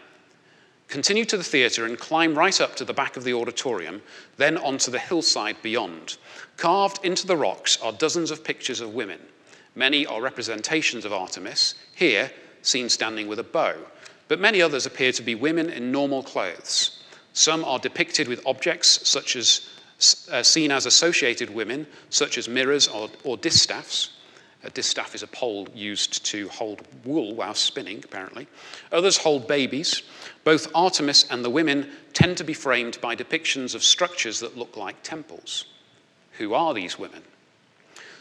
Continue 0.87 1.25
to 1.25 1.37
the 1.37 1.43
theatre 1.43 1.85
and 1.85 1.97
climb 1.97 2.37
right 2.37 2.59
up 2.59 2.75
to 2.75 2.85
the 2.85 2.93
back 2.93 3.17
of 3.17 3.23
the 3.23 3.33
auditorium, 3.33 4.01
then 4.37 4.57
onto 4.57 4.91
the 4.91 4.99
hillside 4.99 5.61
beyond. 5.61 6.17
Carved 6.57 7.03
into 7.03 7.27
the 7.27 7.37
rocks 7.37 7.81
are 7.81 7.91
dozens 7.91 8.31
of 8.31 8.43
pictures 8.43 8.81
of 8.81 8.93
women. 8.93 9.19
Many 9.73 10.05
are 10.05 10.21
representations 10.21 11.05
of 11.05 11.13
Artemis. 11.13 11.75
Here, 11.95 12.31
seen 12.67 12.89
standing 12.89 13.27
with 13.27 13.39
a 13.39 13.43
bow, 13.43 13.75
but 14.27 14.39
many 14.39 14.61
others 14.61 14.85
appear 14.85 15.11
to 15.11 15.21
be 15.21 15.35
women 15.35 15.69
in 15.69 15.91
normal 15.91 16.23
clothes. 16.23 17.03
Some 17.33 17.63
are 17.65 17.79
depicted 17.79 18.27
with 18.27 18.45
objects 18.45 19.07
such 19.07 19.35
as 19.35 19.69
uh, 20.31 20.43
seen 20.43 20.71
as 20.71 20.85
associated 20.85 21.49
women, 21.49 21.87
such 22.09 22.37
as 22.37 22.49
mirrors 22.49 22.87
or, 22.87 23.09
or 23.23 23.37
distaffs. 23.37 24.11
A 24.63 24.69
distaff 24.71 25.13
is 25.13 25.21
a 25.21 25.27
pole 25.27 25.67
used 25.75 26.25
to 26.25 26.49
hold 26.49 26.81
wool 27.03 27.35
while 27.35 27.53
spinning, 27.53 28.01
apparently. 28.03 28.47
Others 28.91 29.17
hold 29.17 29.47
babies. 29.47 30.01
Both 30.43 30.71
Artemis 30.73 31.27
and 31.29 31.45
the 31.45 31.51
women 31.51 31.91
tend 32.13 32.37
to 32.37 32.43
be 32.43 32.53
framed 32.53 32.99
by 32.99 33.15
depictions 33.15 33.75
of 33.75 33.83
structures 33.83 34.39
that 34.39 34.57
look 34.57 34.75
like 34.75 35.03
temples. 35.03 35.65
Who 36.39 36.53
are 36.55 36.73
these 36.73 36.97
women? 36.97 37.21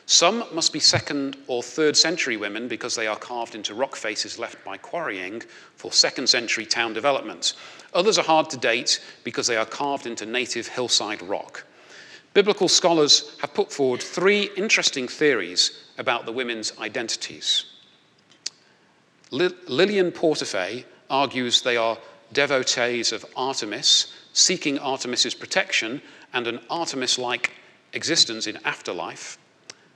Some 0.07 0.45
must 0.53 0.73
be 0.73 0.81
second 0.81 1.37
or 1.47 1.63
third 1.63 1.97
century 1.97 2.37
women 2.37 2.69
because 2.69 2.95
they 2.95 3.07
are 3.07 3.17
carved 3.17 3.55
into 3.55 3.75
rock 3.75 3.97
faces 3.97 4.39
left 4.39 4.63
by 4.65 4.77
quarrying 4.77 5.43
for 5.77 5.93
second 5.93 6.29
century 6.29 6.67
town 6.67 6.93
development. 6.93 7.55
Others 7.95 8.19
are 8.19 8.25
hard 8.25 8.51
to 8.51 8.59
date 8.59 9.03
because 9.25 9.47
they 9.47 9.57
are 9.57 9.65
carved 9.65 10.07
into 10.07 10.27
native 10.27 10.69
hillside 10.69 11.23
rock. 11.23 11.65
Biblical 12.35 12.69
scholars 12.69 13.37
have 13.41 13.55
put 13.55 13.73
forward 13.73 14.03
three 14.03 14.51
interesting 14.57 15.09
theories 15.09 15.85
about 15.97 16.27
the 16.27 16.33
women's 16.33 16.77
identities. 16.79 17.65
Lilian 19.31 20.13
Portefaix 20.13 20.85
argues 21.09 21.63
they 21.63 21.77
are 21.77 21.97
devotees 22.33 23.13
of 23.13 23.25
Artemis, 23.37 24.13
seeking 24.33 24.79
Artemis's 24.79 25.35
protection 25.35 26.03
and 26.33 26.47
an 26.47 26.61
Artemis 26.69 27.19
like 27.19 27.53
existence 27.93 28.47
in 28.47 28.59
afterlife. 28.65 29.39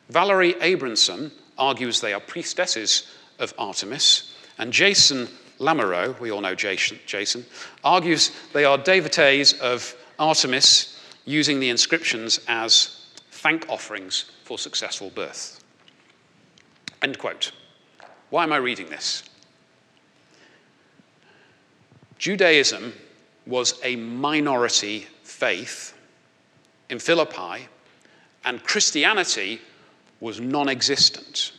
Valerie 0.08 0.54
Abrahamsen 0.60 1.30
argues 1.58 2.00
they 2.00 2.12
are 2.12 2.20
priestesses 2.20 3.08
of 3.38 3.52
Artemis, 3.58 4.34
and 4.58 4.72
Jason 4.72 5.28
Lamoreaux, 5.58 6.18
we 6.20 6.30
all 6.30 6.40
know 6.40 6.54
Jason, 6.54 6.98
Jason 7.06 7.44
argues 7.84 8.32
they 8.52 8.64
are 8.64 8.78
devotees 8.78 9.54
of 9.60 9.94
Artemis 10.18 11.00
using 11.24 11.60
the 11.60 11.68
inscriptions 11.68 12.40
as 12.48 13.06
thank 13.30 13.68
offerings 13.68 14.30
for 14.44 14.58
successful 14.58 15.10
birth. 15.10 15.62
End 17.02 17.18
quote. 17.18 17.52
Why 18.30 18.44
am 18.44 18.52
I 18.52 18.56
reading 18.56 18.88
this? 18.88 19.24
Judaism 22.18 22.92
was 23.46 23.78
a 23.84 23.96
minority 23.96 25.06
faith 25.22 25.94
in 26.90 26.98
Philippi, 26.98 27.68
and 28.44 28.62
Christianity 28.64 29.60
was 30.20 30.40
non 30.40 30.68
existent. 30.68 31.52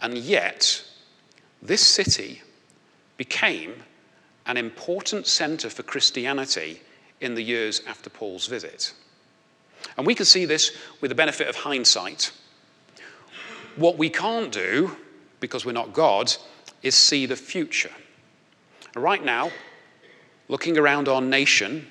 And 0.00 0.16
yet, 0.16 0.82
this 1.62 1.86
city 1.86 2.42
became 3.16 3.74
an 4.46 4.56
important 4.56 5.26
center 5.26 5.68
for 5.68 5.82
Christianity 5.82 6.80
in 7.20 7.34
the 7.34 7.42
years 7.42 7.82
after 7.86 8.08
Paul's 8.08 8.46
visit. 8.46 8.94
And 9.96 10.06
we 10.06 10.14
can 10.14 10.26
see 10.26 10.44
this 10.46 10.76
with 11.00 11.10
the 11.10 11.14
benefit 11.14 11.48
of 11.48 11.56
hindsight. 11.56 12.32
What 13.76 13.98
we 13.98 14.10
can't 14.10 14.50
do, 14.50 14.96
because 15.38 15.64
we're 15.64 15.72
not 15.72 15.92
God, 15.92 16.34
is 16.82 16.94
see 16.94 17.26
the 17.26 17.36
future. 17.36 17.92
Right 18.96 19.24
now, 19.24 19.50
looking 20.48 20.78
around 20.78 21.08
our 21.08 21.20
nation, 21.20 21.86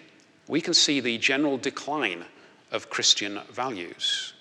we 0.47 0.61
can 0.61 0.73
see 0.73 0.99
the 0.99 1.17
general 1.17 1.57
decline 1.57 2.25
of 2.71 2.89
Christian 2.89 3.39
values 3.51 4.33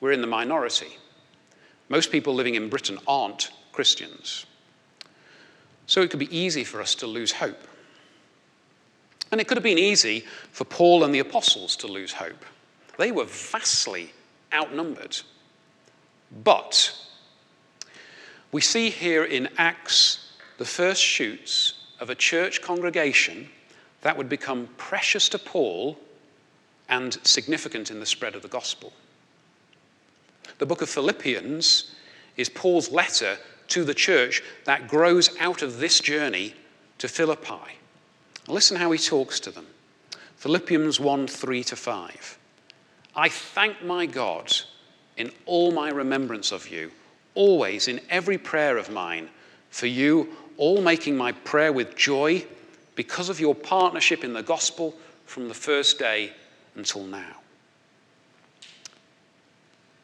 we're 0.00 0.12
in 0.12 0.20
the 0.20 0.26
minority. 0.26 0.96
Most 1.88 2.10
people 2.10 2.34
living 2.34 2.54
in 2.54 2.68
Britain 2.68 2.98
aren't 3.06 3.50
Christians. 3.72 4.46
So 5.86 6.02
it 6.02 6.10
could 6.10 6.20
be 6.20 6.36
easy 6.36 6.64
for 6.64 6.80
us 6.80 6.94
to 6.96 7.06
lose 7.06 7.32
hope. 7.32 7.66
And 9.32 9.40
it 9.40 9.46
could 9.46 9.56
have 9.56 9.64
been 9.64 9.78
easy 9.78 10.24
for 10.52 10.64
Paul 10.64 11.04
and 11.04 11.14
the 11.14 11.18
apostles 11.20 11.76
to 11.76 11.86
lose 11.86 12.12
hope. 12.12 12.44
They 12.98 13.12
were 13.12 13.24
vastly 13.24 14.12
outnumbered. 14.52 15.18
But 16.44 16.96
we 18.52 18.60
see 18.60 18.90
here 18.90 19.24
in 19.24 19.48
Acts 19.58 20.32
the 20.58 20.64
first 20.64 21.02
shoots 21.02 21.74
of 22.00 22.10
a 22.10 22.14
church 22.14 22.62
congregation 22.62 23.48
that 24.02 24.16
would 24.16 24.28
become 24.28 24.68
precious 24.76 25.28
to 25.30 25.38
Paul 25.38 25.98
and 26.88 27.18
significant 27.22 27.90
in 27.90 28.00
the 28.00 28.06
spread 28.06 28.34
of 28.34 28.42
the 28.42 28.48
gospel. 28.48 28.92
The 30.58 30.66
book 30.66 30.82
of 30.82 30.88
Philippians 30.88 31.94
is 32.36 32.48
Paul's 32.48 32.90
letter 32.90 33.38
to 33.68 33.84
the 33.84 33.94
church 33.94 34.42
that 34.64 34.88
grows 34.88 35.36
out 35.38 35.62
of 35.62 35.78
this 35.78 36.00
journey 36.00 36.54
to 36.98 37.08
Philippi. 37.08 37.78
Listen 38.48 38.76
how 38.76 38.90
he 38.90 38.98
talks 38.98 39.40
to 39.40 39.50
them. 39.50 39.66
Philippians 40.36 40.98
1 40.98 41.26
3 41.26 41.64
to 41.64 41.76
5. 41.76 42.38
I 43.14 43.28
thank 43.28 43.82
my 43.82 44.06
God 44.06 44.52
in 45.16 45.30
all 45.46 45.70
my 45.70 45.90
remembrance 45.90 46.52
of 46.52 46.68
you, 46.68 46.90
always 47.34 47.88
in 47.88 48.00
every 48.08 48.38
prayer 48.38 48.76
of 48.78 48.90
mine, 48.90 49.28
for 49.70 49.86
you, 49.86 50.34
all 50.56 50.80
making 50.80 51.16
my 51.16 51.32
prayer 51.32 51.72
with 51.72 51.96
joy 51.96 52.44
because 52.94 53.28
of 53.28 53.40
your 53.40 53.54
partnership 53.54 54.24
in 54.24 54.32
the 54.32 54.42
gospel 54.42 54.94
from 55.26 55.48
the 55.48 55.54
first 55.54 55.98
day 55.98 56.32
until 56.74 57.04
now. 57.04 57.36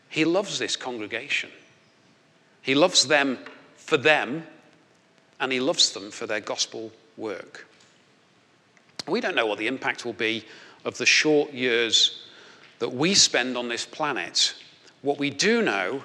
He 0.09 0.25
loves 0.25 0.59
this 0.59 0.77
congregation. 0.77 1.51
He 2.63 2.75
loves 2.75 3.07
them 3.07 3.39
for 3.77 3.97
them, 3.97 4.47
and 5.41 5.53
he 5.53 5.61
loves 5.61 5.93
them 5.93 6.11
for 6.11 6.27
their 6.27 6.41
gospel 6.41 6.91
work. 7.17 7.67
We 9.07 9.21
don't 9.21 9.37
know 9.37 9.47
what 9.47 9.59
the 9.59 9.67
impact 9.67 10.05
will 10.05 10.13
be 10.13 10.45
of 10.85 10.99
the 10.99 11.07
short 11.07 11.53
years 11.53 12.27
that 12.79 12.93
we 12.93 13.15
spend 13.15 13.57
on 13.57 13.69
this 13.69 13.87
planet. 13.87 14.55
What 15.03 15.19
we 15.19 15.31
do 15.31 15.63
know 15.63 16.03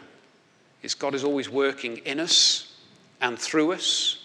is 0.83 0.93
God 0.93 1.15
is 1.15 1.23
always 1.23 1.49
working 1.49 1.97
in 1.97 2.19
us 2.19 2.75
and 3.21 3.37
through 3.37 3.73
us, 3.73 4.19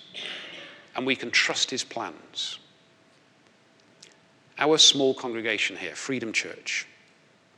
and 0.95 1.07
we 1.07 1.17
can 1.17 1.31
trust 1.31 1.71
his 1.71 1.85
plans. 1.85 2.59
Our 4.59 4.79
small 4.79 5.15
congregation 5.15 5.77
here, 5.77 5.95
Freedom 5.95 6.33
Church, 6.33 6.87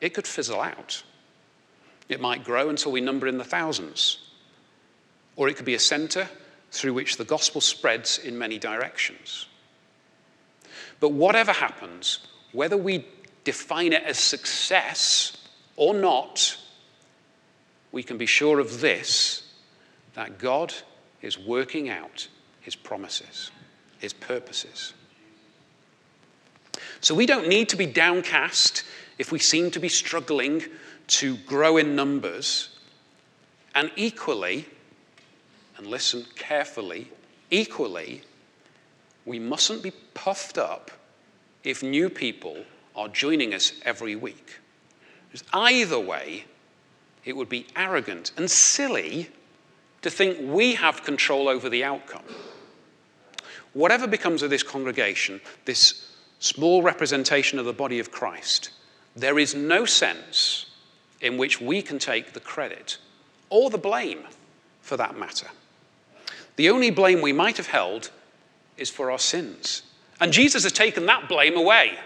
it 0.01 0.15
could 0.15 0.27
fizzle 0.27 0.61
out. 0.61 1.03
It 2.09 2.21
might 2.21 2.45
grow 2.45 2.69
until 2.71 2.93
we 2.93 3.01
number 3.01 3.27
in 3.27 3.39
the 3.39 3.45
thousands. 3.45 4.19
Or 5.37 5.49
it 5.49 5.57
could 5.57 5.67
be 5.67 5.75
a 5.75 5.79
center 5.79 6.29
through 6.71 6.95
which 6.95 7.17
the 7.17 7.25
gospel 7.25 7.61
spreads 7.61 8.19
in 8.19 8.37
many 8.39 8.59
directions. 8.59 9.47
But 11.01 11.11
whatever 11.11 11.53
happens, 11.53 12.21
whether 12.53 12.77
we 12.77 13.07
define 13.45 13.93
it 13.93 14.03
as 14.03 14.19
success 14.19 15.37
or 15.77 15.95
not, 15.95 16.57
we 17.93 18.03
can 18.03 18.19
be 18.19 18.27
sure 18.27 18.59
of 18.59 18.81
this 18.81 19.53
that 20.15 20.39
God 20.39 20.75
is 21.23 21.39
working 21.39 21.89
out 21.89 22.29
his 22.61 22.75
promises, 22.75 23.51
his 23.99 24.13
purposes. 24.13 24.93
So 27.01 27.15
we 27.15 27.27
don't 27.27 27.49
need 27.49 27.69
to 27.71 27.77
be 27.77 27.87
downcast 27.87 28.83
if 29.19 29.31
we 29.33 29.39
seem 29.39 29.71
to 29.71 29.81
be 29.81 29.89
struggling 29.89 30.65
to 31.09 31.37
grow 31.39 31.77
in 31.77 31.97
numbers, 31.97 32.69
and 33.75 33.91
equally, 33.97 34.67
and 35.77 35.87
listen 35.87 36.25
carefully, 36.37 37.11
equally, 37.51 38.23
we 39.25 39.39
mustn't 39.39 39.83
be 39.83 39.93
puffed 40.15 40.59
up 40.59 40.91
if 41.65 41.83
new 41.83 42.09
people 42.09 42.65
are 42.95 43.09
joining 43.09 43.55
us 43.55 43.73
every 43.85 44.17
week. 44.17 44.59
Because 45.31 45.47
either 45.53 46.01
way, 46.01 46.45
it 47.25 47.37
would 47.37 47.49
be 47.49 47.67
arrogant 47.77 48.33
and 48.37 48.51
silly 48.51 49.29
to 50.03 50.11
think 50.11 50.39
we 50.41 50.75
have 50.75 51.05
control 51.05 51.49
over 51.49 51.69
the 51.69 51.85
outcome. 51.85 52.23
Whatever 53.75 54.07
becomes 54.07 54.43
of 54.43 54.51
this 54.51 54.63
congregation, 54.63 55.41
this 55.65 56.15
small 56.39 56.83
representation 56.83 57.59
of 57.59 57.67
the 57.67 57.73
body 57.73 57.99
of 57.99 58.11
Christ, 58.11 58.71
there 59.15 59.39
is 59.39 59.55
no 59.55 59.85
sense 59.85 60.67
in 61.21 61.37
which 61.37 61.61
we 61.61 61.83
can 61.83 61.99
take 61.99 62.33
the 62.33 62.41
credit 62.41 62.99
or 63.51 63.71
the 63.71 63.79
blame 63.79 64.21
for 64.81 64.97
that 64.97 65.19
matter. 65.19 65.49
The 66.57 66.71
only 66.71 66.91
blame 66.91 67.21
we 67.21 67.33
might 67.33 67.57
have 67.57 67.69
held 67.69 68.11
is 68.77 68.91
for 68.91 69.11
our 69.11 69.19
sins. 69.19 69.83
And 70.21 70.33
Jesus 70.33 70.65
has 70.65 70.73
taken 70.73 71.07
that 71.07 71.29
blame 71.29 71.57
away. 71.57 71.99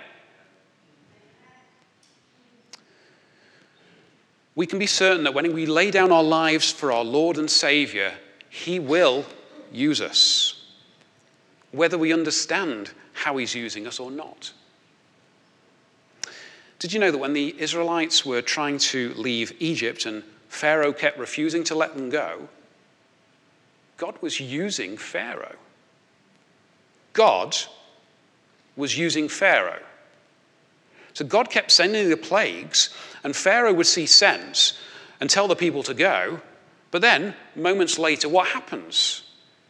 We 4.54 4.66
can 4.66 4.78
be 4.78 4.86
certain 4.86 5.24
that 5.24 5.32
when 5.32 5.50
we 5.54 5.64
lay 5.64 5.90
down 5.90 6.12
our 6.12 6.22
lives 6.22 6.70
for 6.70 6.92
our 6.92 7.04
Lord 7.04 7.38
and 7.38 7.50
Savior, 7.50 8.12
He 8.50 8.78
will 8.78 9.24
use 9.72 10.02
us, 10.02 10.62
whether 11.70 11.96
we 11.96 12.12
understand 12.12 12.90
how 13.14 13.38
He's 13.38 13.54
using 13.54 13.86
us 13.86 13.98
or 13.98 14.10
not. 14.10 14.52
Did 16.82 16.92
you 16.92 16.98
know 16.98 17.12
that 17.12 17.18
when 17.18 17.32
the 17.32 17.54
Israelites 17.60 18.26
were 18.26 18.42
trying 18.42 18.78
to 18.78 19.14
leave 19.14 19.52
Egypt 19.60 20.04
and 20.04 20.24
Pharaoh 20.48 20.92
kept 20.92 21.16
refusing 21.16 21.62
to 21.64 21.76
let 21.76 21.94
them 21.94 22.10
go, 22.10 22.48
God 23.98 24.16
was 24.20 24.40
using 24.40 24.96
Pharaoh? 24.96 25.54
God 27.12 27.56
was 28.74 28.98
using 28.98 29.28
Pharaoh. 29.28 29.84
So 31.12 31.24
God 31.24 31.50
kept 31.50 31.70
sending 31.70 32.08
the 32.10 32.16
plagues, 32.16 32.90
and 33.22 33.36
Pharaoh 33.36 33.74
would 33.74 33.86
see 33.86 34.06
sense 34.06 34.76
and 35.20 35.30
tell 35.30 35.46
the 35.46 35.54
people 35.54 35.84
to 35.84 35.94
go, 35.94 36.40
But 36.90 37.00
then, 37.00 37.36
moments 37.54 37.96
later, 37.96 38.28
what 38.28 38.48
happens? 38.48 39.22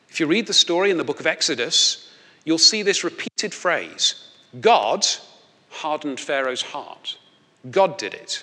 If 0.09 0.19
you 0.19 0.27
read 0.27 0.47
the 0.47 0.55
story 0.55 0.91
in 0.91 0.97
the 0.97 1.05
book 1.05 1.21
of 1.21 1.27
Exodus, 1.27 2.11
you'll 2.47 2.57
see 2.57 2.83
this 2.83 3.05
repeated 3.05 3.53
phrase 3.53 4.15
God 4.63 5.07
hardened 5.73 6.21
Pharaoh's 6.21 6.63
heart. 6.63 7.17
God 7.71 7.97
did 7.97 8.15
it. 8.15 8.43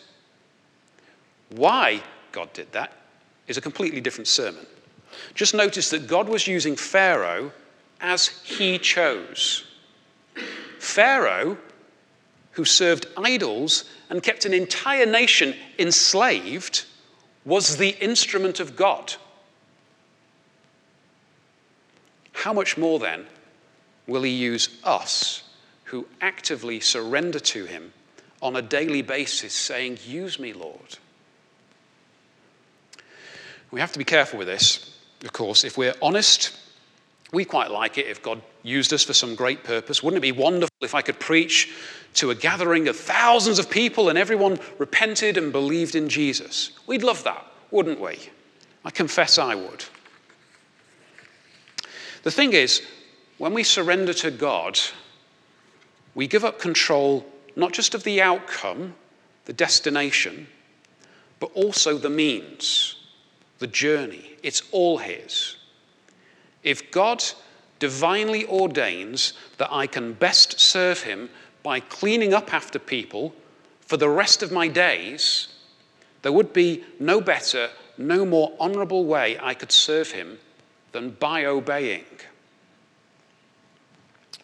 Why 1.50 2.02
God 2.32 2.52
did 2.54 2.72
that 2.72 2.92
is 3.48 3.58
a 3.58 3.62
completely 3.62 4.02
different 4.02 4.28
sermon. 4.28 4.66
Just 5.34 5.54
notice 5.54 5.90
that 5.90 6.08
God 6.08 6.30
was 6.30 6.48
using 6.48 6.76
Pharaoh 6.76 7.52
as 8.02 8.28
he 8.44 8.78
chose. 8.78 9.66
Pharaoh, 10.80 11.58
who 12.52 12.66
served 12.66 13.08
idols 13.18 13.86
and 14.10 14.24
kept 14.24 14.46
an 14.46 14.54
entire 14.54 15.06
nation 15.06 15.56
enslaved, 15.78 16.86
was 17.46 17.78
the 17.78 17.98
instrument 18.04 18.60
of 18.60 18.76
God. 18.76 19.16
How 22.34 22.54
much 22.54 22.78
more 22.78 23.00
then 23.00 23.26
will 24.08 24.24
he 24.24 24.32
use 24.32 24.80
us 24.84 25.49
who 25.90 26.06
actively 26.22 26.80
surrender 26.80 27.40
to 27.40 27.66
him 27.66 27.92
on 28.44 28.56
a 28.56 28.62
daily 28.62 29.02
basis, 29.02 29.54
saying, 29.54 29.98
Use 30.06 30.40
me, 30.40 30.54
Lord? 30.54 30.98
We 33.72 33.80
have 33.80 33.92
to 33.94 34.00
be 34.00 34.06
careful 34.06 34.38
with 34.38 34.48
this, 34.48 34.96
of 35.24 35.34
course. 35.34 35.64
If 35.64 35.78
we're 35.78 35.96
honest, 36.00 36.56
we 37.32 37.44
quite 37.44 37.72
like 37.72 37.98
it 37.98 38.06
if 38.06 38.22
God 38.22 38.42
used 38.62 38.94
us 38.94 39.04
for 39.04 39.14
some 39.14 39.34
great 39.34 39.64
purpose. 39.64 40.04
Wouldn't 40.04 40.20
it 40.20 40.34
be 40.34 40.40
wonderful 40.40 40.76
if 40.82 40.94
I 40.94 41.02
could 41.02 41.20
preach 41.20 41.72
to 42.16 42.30
a 42.30 42.36
gathering 42.36 42.88
of 42.88 42.96
thousands 42.96 43.58
of 43.58 43.70
people 43.70 44.10
and 44.10 44.18
everyone 44.18 44.60
repented 44.78 45.38
and 45.38 45.52
believed 45.52 45.96
in 45.96 46.08
Jesus? 46.08 46.72
We'd 46.86 47.04
love 47.04 47.24
that, 47.24 47.46
wouldn't 47.72 48.00
we? 48.00 48.20
I 48.86 48.92
confess 48.92 49.40
I 49.40 49.56
would. 49.56 49.86
The 52.22 52.32
thing 52.32 52.54
is, 52.54 52.84
when 53.40 53.54
we 53.54 53.64
surrender 53.64 54.14
to 54.14 54.30
God, 54.30 54.80
we 56.16 56.28
give 56.28 56.44
up 56.44 56.60
control 56.60 57.26
not 57.56 57.74
just 57.74 57.94
of 57.94 58.04
the 58.04 58.22
outcome, 58.22 58.96
the 59.46 59.54
destination, 59.54 60.48
but 61.40 61.52
also 61.54 61.98
the 61.98 62.10
means, 62.10 62.96
the 63.60 63.68
journey. 63.68 64.32
It's 64.44 64.64
all 64.72 64.98
His. 64.98 65.58
If 66.64 66.92
God 66.92 67.24
divinely 67.80 68.46
ordains 68.46 69.34
that 69.58 69.72
I 69.72 69.88
can 69.88 70.14
best 70.14 70.60
serve 70.60 71.04
Him 71.04 71.30
by 71.64 71.80
cleaning 71.80 72.34
up 72.34 72.54
after 72.54 72.80
people 72.80 73.34
for 73.82 73.98
the 73.98 74.10
rest 74.10 74.44
of 74.44 74.52
my 74.52 74.68
days, 74.68 75.48
there 76.22 76.32
would 76.32 76.54
be 76.54 76.84
no 77.00 77.22
better, 77.22 77.70
no 77.98 78.26
more 78.26 78.54
honorable 78.60 79.06
way 79.06 79.38
I 79.42 79.54
could 79.54 79.72
serve 79.72 80.12
Him 80.12 80.40
than 80.92 81.12
by 81.12 81.46
obeying. 81.46 82.06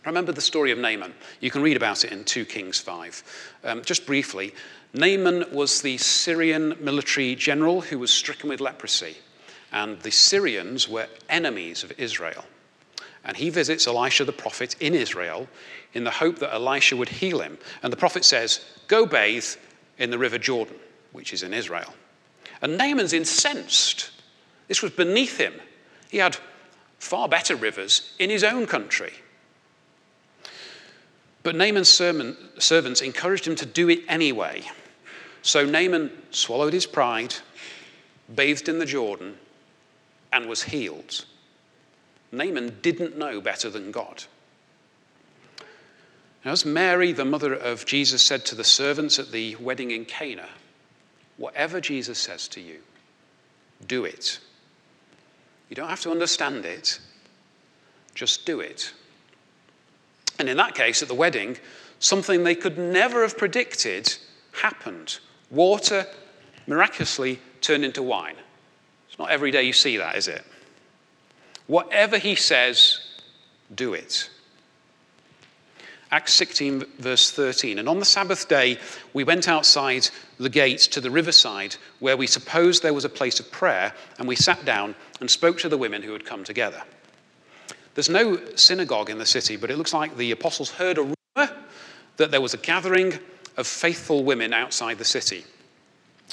Remember 0.05 0.31
the 0.31 0.41
story 0.41 0.71
of 0.71 0.77
Naaman. 0.77 1.13
You 1.39 1.49
can 1.49 1.63
read 1.63 1.77
about 1.77 2.03
it 2.03 2.11
in 2.11 2.23
2 2.23 2.45
Kings 2.45 2.79
5. 2.79 3.23
Um, 3.63 3.81
just 3.83 4.05
briefly, 4.05 4.53
Naaman 4.93 5.45
was 5.51 5.81
the 5.81 5.97
Syrian 5.97 6.75
military 6.79 7.35
general 7.35 7.81
who 7.81 7.97
was 7.97 8.11
stricken 8.11 8.49
with 8.49 8.61
leprosy. 8.61 9.17
And 9.71 9.99
the 10.01 10.11
Syrians 10.11 10.87
were 10.87 11.07
enemies 11.27 11.83
of 11.83 11.91
Israel. 11.99 12.45
And 13.23 13.35
he 13.35 13.49
visits 13.49 13.87
Elisha 13.87 14.25
the 14.25 14.31
prophet 14.31 14.75
in 14.79 14.93
Israel 14.93 15.47
in 15.93 16.03
the 16.03 16.11
hope 16.11 16.37
that 16.39 16.53
Elisha 16.53 16.95
would 16.95 17.09
heal 17.09 17.39
him. 17.39 17.57
And 17.81 17.91
the 17.91 17.97
prophet 17.97 18.23
says, 18.23 18.63
Go 18.87 19.07
bathe 19.07 19.45
in 19.97 20.11
the 20.11 20.19
river 20.19 20.37
Jordan, 20.37 20.77
which 21.13 21.33
is 21.33 21.41
in 21.41 21.53
Israel. 21.53 21.93
And 22.61 22.77
Naaman's 22.77 23.13
incensed. 23.13 24.11
This 24.67 24.83
was 24.83 24.91
beneath 24.91 25.39
him. 25.39 25.53
He 26.09 26.19
had 26.19 26.37
far 26.99 27.27
better 27.27 27.55
rivers 27.55 28.13
in 28.19 28.29
his 28.29 28.43
own 28.43 28.67
country. 28.67 29.11
But 31.45 31.55
Naaman's 31.55 31.89
servants 31.89 33.01
encouraged 33.01 33.47
him 33.47 33.55
to 33.57 33.67
do 33.67 33.87
it 33.87 33.99
anyway. 34.07 34.63
So 35.43 35.63
Naaman 35.63 36.11
swallowed 36.31 36.73
his 36.73 36.87
pride, 36.87 37.35
bathed 38.33 38.67
in 38.67 38.79
the 38.79 38.85
Jordan, 38.85 39.37
and 40.33 40.47
was 40.47 40.63
healed. 40.63 41.23
Naaman 42.31 42.79
didn't 42.81 43.15
know 43.15 43.39
better 43.41 43.69
than 43.69 43.91
God. 43.91 44.23
As 46.43 46.65
Mary, 46.65 47.11
the 47.11 47.25
mother 47.25 47.53
of 47.53 47.85
Jesus, 47.85 48.23
said 48.23 48.43
to 48.45 48.55
the 48.55 48.63
servants 48.63 49.19
at 49.19 49.31
the 49.31 49.55
wedding 49.57 49.91
in 49.91 50.05
Cana, 50.05 50.49
whatever 51.37 51.79
Jesus 51.79 52.17
says 52.17 52.47
to 52.47 52.59
you, 52.59 52.79
do 53.85 54.03
it. 54.03 54.39
You 55.69 55.75
don't 55.75 55.89
have 55.89 56.01
to 56.01 56.11
understand 56.11 56.65
it, 56.65 56.99
just 58.15 58.47
do 58.47 58.61
it. 58.61 58.93
And 60.39 60.49
in 60.49 60.57
that 60.57 60.75
case, 60.75 61.01
at 61.01 61.07
the 61.07 61.15
wedding, 61.15 61.57
something 61.99 62.43
they 62.43 62.55
could 62.55 62.77
never 62.77 63.21
have 63.21 63.37
predicted 63.37 64.15
happened. 64.51 65.19
Water 65.49 66.05
miraculously 66.67 67.39
turned 67.61 67.85
into 67.85 68.03
wine. 68.03 68.35
It's 69.09 69.19
not 69.19 69.29
every 69.29 69.51
day 69.51 69.63
you 69.63 69.73
see 69.73 69.97
that, 69.97 70.15
is 70.15 70.27
it? 70.27 70.43
Whatever 71.67 72.17
he 72.17 72.35
says, 72.35 72.99
do 73.73 73.93
it. 73.93 74.29
Acts 76.11 76.33
16, 76.33 76.85
verse 76.99 77.31
13. 77.31 77.79
And 77.79 77.89
on 77.89 77.99
the 77.99 78.05
Sabbath 78.05 78.47
day, 78.47 78.77
we 79.13 79.23
went 79.23 79.47
outside 79.47 80.07
the 80.37 80.49
gate 80.49 80.79
to 80.79 81.01
the 81.01 81.09
riverside 81.09 81.75
where 81.99 82.15
we 82.15 82.27
supposed 82.27 82.83
there 82.83 82.93
was 82.93 83.05
a 83.05 83.09
place 83.09 83.39
of 83.39 83.51
prayer, 83.51 83.93
and 84.19 84.27
we 84.27 84.35
sat 84.35 84.63
down 84.65 84.95
and 85.19 85.29
spoke 85.29 85.57
to 85.59 85.69
the 85.69 85.77
women 85.77 86.03
who 86.03 86.13
had 86.13 86.25
come 86.25 86.43
together. 86.43 86.83
There's 87.95 88.09
no 88.09 88.39
synagogue 88.55 89.09
in 89.09 89.17
the 89.17 89.25
city, 89.25 89.55
but 89.55 89.71
it 89.71 89.77
looks 89.77 89.93
like 89.93 90.15
the 90.17 90.31
apostles 90.31 90.69
heard 90.69 90.97
a 90.97 91.01
rumor 91.01 91.55
that 92.17 92.29
there 92.29 92.41
was 92.41 92.53
a 92.53 92.57
gathering 92.57 93.13
of 93.57 93.65
faithful 93.65 94.23
women 94.23 94.53
outside 94.53 94.97
the 94.97 95.05
city. 95.05 95.45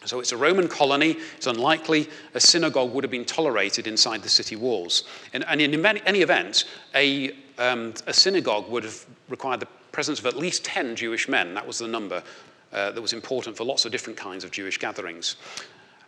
So 0.05 0.19
it's 0.19 0.33
a 0.33 0.37
Roman 0.37 0.67
colony. 0.67 1.17
It's 1.37 1.47
unlikely 1.47 2.09
a 2.35 2.41
synagogue 2.41 2.93
would 2.93 3.05
have 3.05 3.11
been 3.13 3.25
tolerated 3.25 3.87
inside 3.87 4.23
the 4.23 4.29
city 4.29 4.57
walls. 4.57 5.05
And, 5.33 5.45
and 5.47 5.61
in 5.61 5.87
any 5.87 6.21
event, 6.21 6.65
a, 6.97 7.31
um, 7.59 7.95
a, 8.09 8.13
synagogue 8.13 8.69
would 8.69 8.83
have 8.83 9.07
required 9.29 9.61
the 9.61 9.69
presence 9.93 10.19
of 10.19 10.27
at 10.27 10.37
least 10.37 10.65
10 10.65 10.97
Jewish 10.97 11.29
men. 11.29 11.55
That 11.55 11.67
was 11.67 11.79
the 11.79 11.87
number 11.87 12.25
uh, 12.73 12.91
that 12.91 13.01
was 13.01 13.13
important 13.13 13.57
for 13.57 13.63
lots 13.63 13.85
of 13.85 13.93
different 13.93 14.19
kinds 14.19 14.43
of 14.43 14.51
Jewish 14.51 14.79
gatherings. 14.79 15.37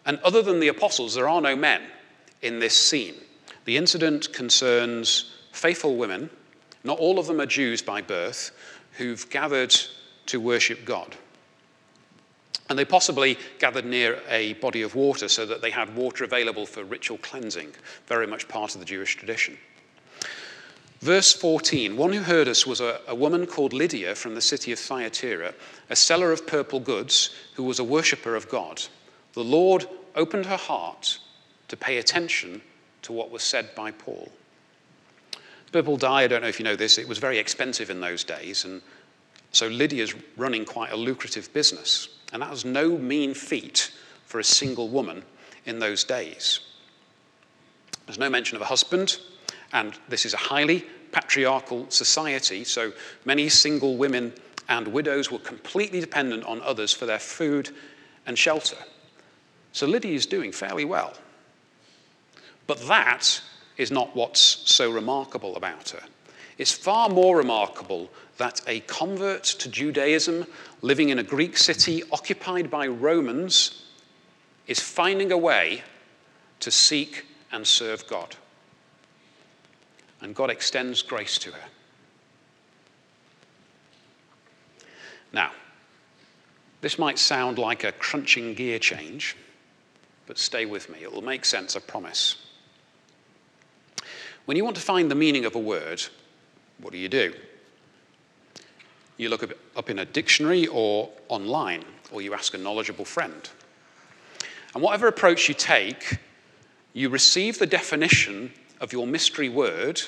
And 0.06 0.18
other 0.24 0.42
than 0.42 0.58
the 0.58 0.68
apostles, 0.68 1.14
there 1.14 1.28
are 1.28 1.40
no 1.40 1.54
men 1.54 1.82
in 2.42 2.58
this 2.58 2.74
scene. 2.74 3.14
The 3.64 3.76
incident 3.76 4.32
concerns 4.32 5.33
faithful 5.54 5.96
women, 5.96 6.30
not 6.82 6.98
all 6.98 7.18
of 7.18 7.26
them 7.26 7.40
are 7.40 7.46
Jews 7.46 7.82
by 7.82 8.02
birth, 8.02 8.50
who've 8.98 9.28
gathered 9.30 9.74
to 10.26 10.40
worship 10.40 10.84
God. 10.84 11.16
And 12.68 12.78
they 12.78 12.84
possibly 12.84 13.38
gathered 13.58 13.84
near 13.84 14.20
a 14.28 14.54
body 14.54 14.82
of 14.82 14.94
water 14.94 15.28
so 15.28 15.44
that 15.46 15.60
they 15.60 15.70
had 15.70 15.94
water 15.94 16.24
available 16.24 16.66
for 16.66 16.82
ritual 16.82 17.18
cleansing, 17.18 17.72
very 18.06 18.26
much 18.26 18.48
part 18.48 18.74
of 18.74 18.80
the 18.80 18.86
Jewish 18.86 19.16
tradition. 19.16 19.58
Verse 21.00 21.34
14 21.34 21.96
One 21.96 22.12
who 22.12 22.22
heard 22.22 22.48
us 22.48 22.66
was 22.66 22.80
a, 22.80 23.00
a, 23.06 23.14
woman 23.14 23.46
called 23.46 23.74
Lydia 23.74 24.14
from 24.14 24.34
the 24.34 24.40
city 24.40 24.72
of 24.72 24.78
Thyatira, 24.78 25.52
a 25.90 25.96
seller 25.96 26.32
of 26.32 26.46
purple 26.46 26.80
goods, 26.80 27.34
who 27.54 27.64
was 27.64 27.78
a 27.78 27.84
worshipper 27.84 28.34
of 28.34 28.48
God. 28.48 28.82
The 29.34 29.44
Lord 29.44 29.86
opened 30.16 30.46
her 30.46 30.56
heart 30.56 31.18
to 31.68 31.76
pay 31.76 31.98
attention 31.98 32.62
to 33.02 33.12
what 33.12 33.30
was 33.30 33.42
said 33.42 33.74
by 33.74 33.90
Paul. 33.90 34.32
Purple 35.74 35.96
dye, 35.96 36.22
I 36.22 36.28
don't 36.28 36.42
know 36.42 36.46
if 36.46 36.60
you 36.60 36.64
know 36.64 36.76
this, 36.76 36.98
it 36.98 37.08
was 37.08 37.18
very 37.18 37.36
expensive 37.36 37.90
in 37.90 38.00
those 38.00 38.22
days, 38.22 38.64
and 38.64 38.80
so 39.50 39.66
Lydia's 39.66 40.14
running 40.36 40.64
quite 40.64 40.92
a 40.92 40.96
lucrative 40.96 41.52
business. 41.52 42.10
And 42.32 42.40
that 42.42 42.50
was 42.52 42.64
no 42.64 42.96
mean 42.96 43.34
feat 43.34 43.90
for 44.24 44.38
a 44.38 44.44
single 44.44 44.88
woman 44.88 45.24
in 45.66 45.80
those 45.80 46.04
days. 46.04 46.60
There's 48.06 48.20
no 48.20 48.30
mention 48.30 48.54
of 48.54 48.62
a 48.62 48.66
husband, 48.66 49.18
and 49.72 49.98
this 50.08 50.24
is 50.24 50.32
a 50.32 50.36
highly 50.36 50.84
patriarchal 51.10 51.90
society, 51.90 52.62
so 52.62 52.92
many 53.24 53.48
single 53.48 53.96
women 53.96 54.32
and 54.68 54.86
widows 54.86 55.32
were 55.32 55.40
completely 55.40 55.98
dependent 55.98 56.44
on 56.44 56.60
others 56.60 56.92
for 56.92 57.06
their 57.06 57.18
food 57.18 57.70
and 58.26 58.38
shelter. 58.38 58.78
So 59.72 59.88
Lydia 59.88 60.14
is 60.14 60.26
doing 60.26 60.52
fairly 60.52 60.84
well. 60.84 61.14
But 62.68 62.78
that 62.86 63.40
is 63.76 63.90
not 63.90 64.14
what's 64.14 64.40
so 64.40 64.90
remarkable 64.90 65.56
about 65.56 65.90
her. 65.90 66.02
It's 66.58 66.72
far 66.72 67.08
more 67.08 67.36
remarkable 67.36 68.10
that 68.36 68.60
a 68.66 68.80
convert 68.80 69.44
to 69.44 69.68
Judaism 69.68 70.46
living 70.82 71.08
in 71.08 71.18
a 71.18 71.22
Greek 71.22 71.56
city 71.56 72.02
occupied 72.12 72.70
by 72.70 72.86
Romans 72.86 73.84
is 74.66 74.80
finding 74.80 75.32
a 75.32 75.38
way 75.38 75.82
to 76.60 76.70
seek 76.70 77.26
and 77.52 77.66
serve 77.66 78.06
God. 78.06 78.36
And 80.20 80.34
God 80.34 80.50
extends 80.50 81.02
grace 81.02 81.38
to 81.38 81.50
her. 81.50 81.68
Now, 85.32 85.50
this 86.80 86.98
might 86.98 87.18
sound 87.18 87.58
like 87.58 87.84
a 87.84 87.92
crunching 87.92 88.54
gear 88.54 88.78
change, 88.78 89.36
but 90.26 90.38
stay 90.38 90.64
with 90.64 90.88
me. 90.88 91.00
It 91.02 91.12
will 91.12 91.22
make 91.22 91.44
sense, 91.44 91.76
I 91.76 91.80
promise. 91.80 92.43
When 94.46 94.56
you 94.56 94.64
want 94.64 94.76
to 94.76 94.82
find 94.82 95.10
the 95.10 95.14
meaning 95.14 95.44
of 95.44 95.54
a 95.54 95.58
word, 95.58 96.02
what 96.78 96.92
do 96.92 96.98
you 96.98 97.08
do? 97.08 97.34
You 99.16 99.28
look 99.28 99.54
up 99.76 99.90
in 99.90 100.00
a 100.00 100.04
dictionary 100.04 100.66
or 100.66 101.10
online, 101.28 101.84
or 102.10 102.20
you 102.20 102.34
ask 102.34 102.52
a 102.54 102.58
knowledgeable 102.58 103.04
friend. 103.04 103.48
And 104.74 104.82
whatever 104.82 105.06
approach 105.06 105.48
you 105.48 105.54
take, 105.54 106.18
you 106.92 107.08
receive 107.08 107.58
the 107.58 107.66
definition 107.66 108.52
of 108.80 108.92
your 108.92 109.06
mystery 109.06 109.48
word 109.48 110.02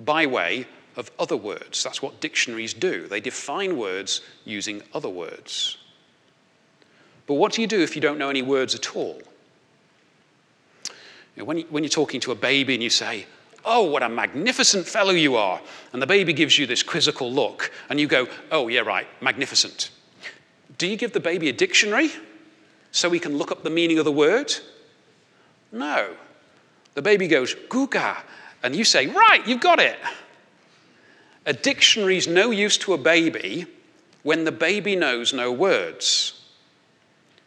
by 0.00 0.26
way 0.26 0.66
of 0.96 1.10
other 1.18 1.36
words. 1.36 1.84
That's 1.84 2.02
what 2.02 2.20
dictionaries 2.20 2.74
do. 2.74 3.06
They 3.06 3.20
define 3.20 3.76
words 3.76 4.22
using 4.44 4.82
other 4.94 5.08
words. 5.08 5.76
But 7.26 7.34
what 7.34 7.52
do 7.52 7.60
you 7.60 7.68
do 7.68 7.80
if 7.80 7.94
you 7.94 8.02
don't 8.02 8.18
know 8.18 8.30
any 8.30 8.42
words 8.42 8.74
at 8.74 8.96
all? 8.96 9.20
You 11.36 11.42
know, 11.42 11.44
when, 11.44 11.58
you, 11.58 11.66
when 11.70 11.84
you're 11.84 11.90
talking 11.90 12.20
to 12.22 12.32
a 12.32 12.34
baby 12.34 12.74
and 12.74 12.82
you 12.82 12.90
say, 12.90 13.26
Oh, 13.64 13.84
what 13.84 14.02
a 14.02 14.08
magnificent 14.08 14.86
fellow 14.86 15.12
you 15.12 15.36
are. 15.36 15.60
And 15.92 16.00
the 16.00 16.06
baby 16.06 16.32
gives 16.32 16.58
you 16.58 16.66
this 16.66 16.82
quizzical 16.82 17.32
look, 17.32 17.70
and 17.88 18.00
you 18.00 18.06
go, 18.06 18.26
Oh, 18.50 18.68
yeah, 18.68 18.80
right, 18.80 19.06
magnificent. 19.20 19.90
Do 20.78 20.86
you 20.86 20.96
give 20.96 21.12
the 21.12 21.20
baby 21.20 21.48
a 21.48 21.52
dictionary 21.52 22.10
so 22.90 23.10
he 23.10 23.20
can 23.20 23.36
look 23.36 23.52
up 23.52 23.62
the 23.62 23.70
meaning 23.70 23.98
of 23.98 24.04
the 24.04 24.12
word? 24.12 24.54
No. 25.72 26.14
The 26.94 27.02
baby 27.02 27.28
goes, 27.28 27.54
Guga. 27.54 28.18
And 28.62 28.74
you 28.74 28.84
say, 28.84 29.06
Right, 29.06 29.46
you've 29.46 29.60
got 29.60 29.78
it. 29.78 29.98
A 31.46 31.52
dictionary 31.52 32.16
is 32.16 32.26
no 32.26 32.50
use 32.50 32.78
to 32.78 32.92
a 32.92 32.98
baby 32.98 33.66
when 34.22 34.44
the 34.44 34.52
baby 34.52 34.96
knows 34.96 35.32
no 35.32 35.50
words. 35.50 36.40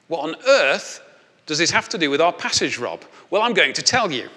What 0.08 0.22
on 0.22 0.36
earth 0.48 1.02
does 1.46 1.58
this 1.58 1.72
have 1.72 1.90
to 1.90 1.98
do 1.98 2.10
with 2.10 2.22
our 2.22 2.34
passage, 2.34 2.78
Rob? 2.78 3.04
Well, 3.30 3.42
I'm 3.42 3.54
going 3.54 3.74
to 3.74 3.82
tell 3.82 4.12
you. 4.12 4.30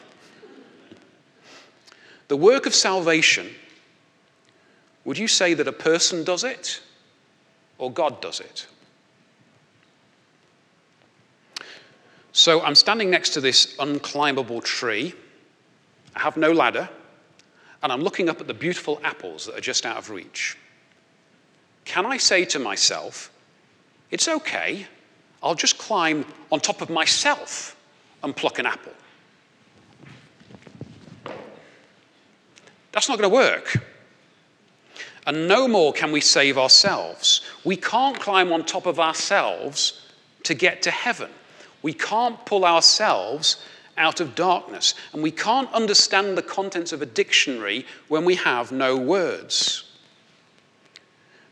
The 2.29 2.37
work 2.37 2.67
of 2.67 2.75
salvation, 2.75 3.51
would 5.05 5.19
you 5.19 5.29
say 5.29 5.55
that 5.55 5.69
a 5.69 5.73
person 5.73 6.25
does 6.25 6.45
it 6.45 6.81
or 7.79 7.91
God 7.91 8.21
does 8.21 8.41
it? 8.41 8.67
So 12.33 12.61
I'm 12.63 12.75
standing 12.75 13.09
next 13.09 13.31
to 13.31 13.41
this 13.41 13.77
unclimbable 13.77 14.63
tree. 14.63 15.15
I 16.15 16.21
have 16.21 16.37
no 16.37 16.53
ladder, 16.53 16.89
and 17.83 17.93
I'm 17.93 18.03
looking 18.03 18.29
up 18.29 18.41
at 18.41 18.47
the 18.47 18.55
beautiful 18.55 19.01
apples 19.05 19.47
that 19.47 19.57
are 19.57 19.61
just 19.61 19.87
out 19.87 19.97
of 19.97 20.11
reach. 20.11 20.57
Can 21.87 22.05
I 22.05 22.17
say 22.17 22.45
to 22.47 22.59
myself, 22.59 23.31
it's 24.11 24.29
okay, 24.29 24.87
I'll 25.43 25.55
just 25.55 25.79
climb 25.79 26.27
on 26.51 26.61
top 26.61 26.83
of 26.83 26.91
myself 26.91 27.77
and 28.23 28.37
pluck 28.37 28.59
an 28.59 28.67
apple? 28.67 28.93
That's 32.97 33.11
not 33.11 33.19
going 33.19 33.31
to 33.31 33.35
work. 33.37 33.77
And 35.27 35.47
no 35.47 35.69
more 35.69 35.93
can 35.93 36.13
we 36.13 36.23
save 36.23 36.57
ourselves. 36.57 37.43
We 37.63 37.77
can't 37.77 38.19
climb 38.19 38.51
on 38.55 38.65
top 38.65 38.87
of 38.87 38.99
ourselves 38.99 40.01
to 40.45 40.55
get 40.55 40.81
to 40.81 40.91
heaven. 40.91 41.29
We 41.83 41.93
can't 41.93 42.43
pull 42.47 42.65
ourselves 42.65 43.63
out 43.99 44.21
of 44.21 44.35
darkness. 44.35 44.95
And 45.13 45.23
we 45.23 45.31
can't 45.31 45.71
understand 45.75 46.39
the 46.39 46.43
contents 46.43 46.91
of 46.91 47.03
a 47.03 47.07
dictionary 47.07 47.85
when 48.09 48.25
we 48.25 48.37
have 48.37 48.73
no 48.73 48.97
words. 48.97 49.93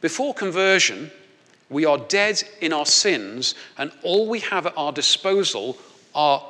Before 0.01 0.33
conversion, 0.33 1.11
we 1.69 1.85
are 1.85 1.99
dead 1.99 2.43
in 2.63 2.73
our 2.73 2.87
sins, 2.87 3.55
and 3.77 3.93
all 4.03 4.31
we 4.31 4.41
have 4.41 4.65
at 4.65 4.79
our 4.79 4.93
disposal 4.93 5.77
are 6.15 6.43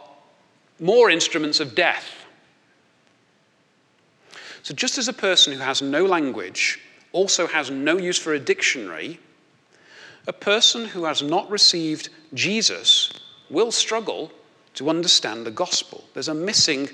more 0.79 1.11
instruments 1.11 1.59
of 1.59 1.75
death. 1.75 2.24
So, 4.65 4.73
just 4.73 4.97
as 4.97 5.09
a 5.09 5.13
person 5.13 5.53
who 5.53 5.59
has 5.59 5.83
no 5.83 6.07
language 6.07 6.81
also 7.13 7.47
has 7.47 7.71
no 7.71 7.99
use 7.99 8.19
for 8.19 8.33
a 8.33 8.41
dictionary, 8.41 9.21
a 10.27 10.33
person 10.33 10.87
who 10.87 11.05
has 11.05 11.21
not 11.21 11.51
received 11.51 12.09
Jesus 12.33 13.13
will 13.51 13.71
struggle 13.71 14.33
to 14.73 14.89
understand 14.89 15.45
the 15.45 15.51
gospel. 15.51 16.03
There's 16.15 16.29
a 16.29 16.35
missing 16.35 16.89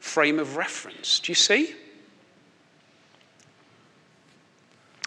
frame 0.00 0.40
of 0.40 0.56
reference. 0.56 1.20
Do 1.20 1.30
you 1.30 1.36
see? 1.36 1.76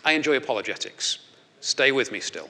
I 0.05 0.13
enjoy 0.13 0.37
apologetics. 0.37 1.19
Stay 1.59 1.91
with 1.91 2.13
me 2.13 2.21
still. 2.21 2.49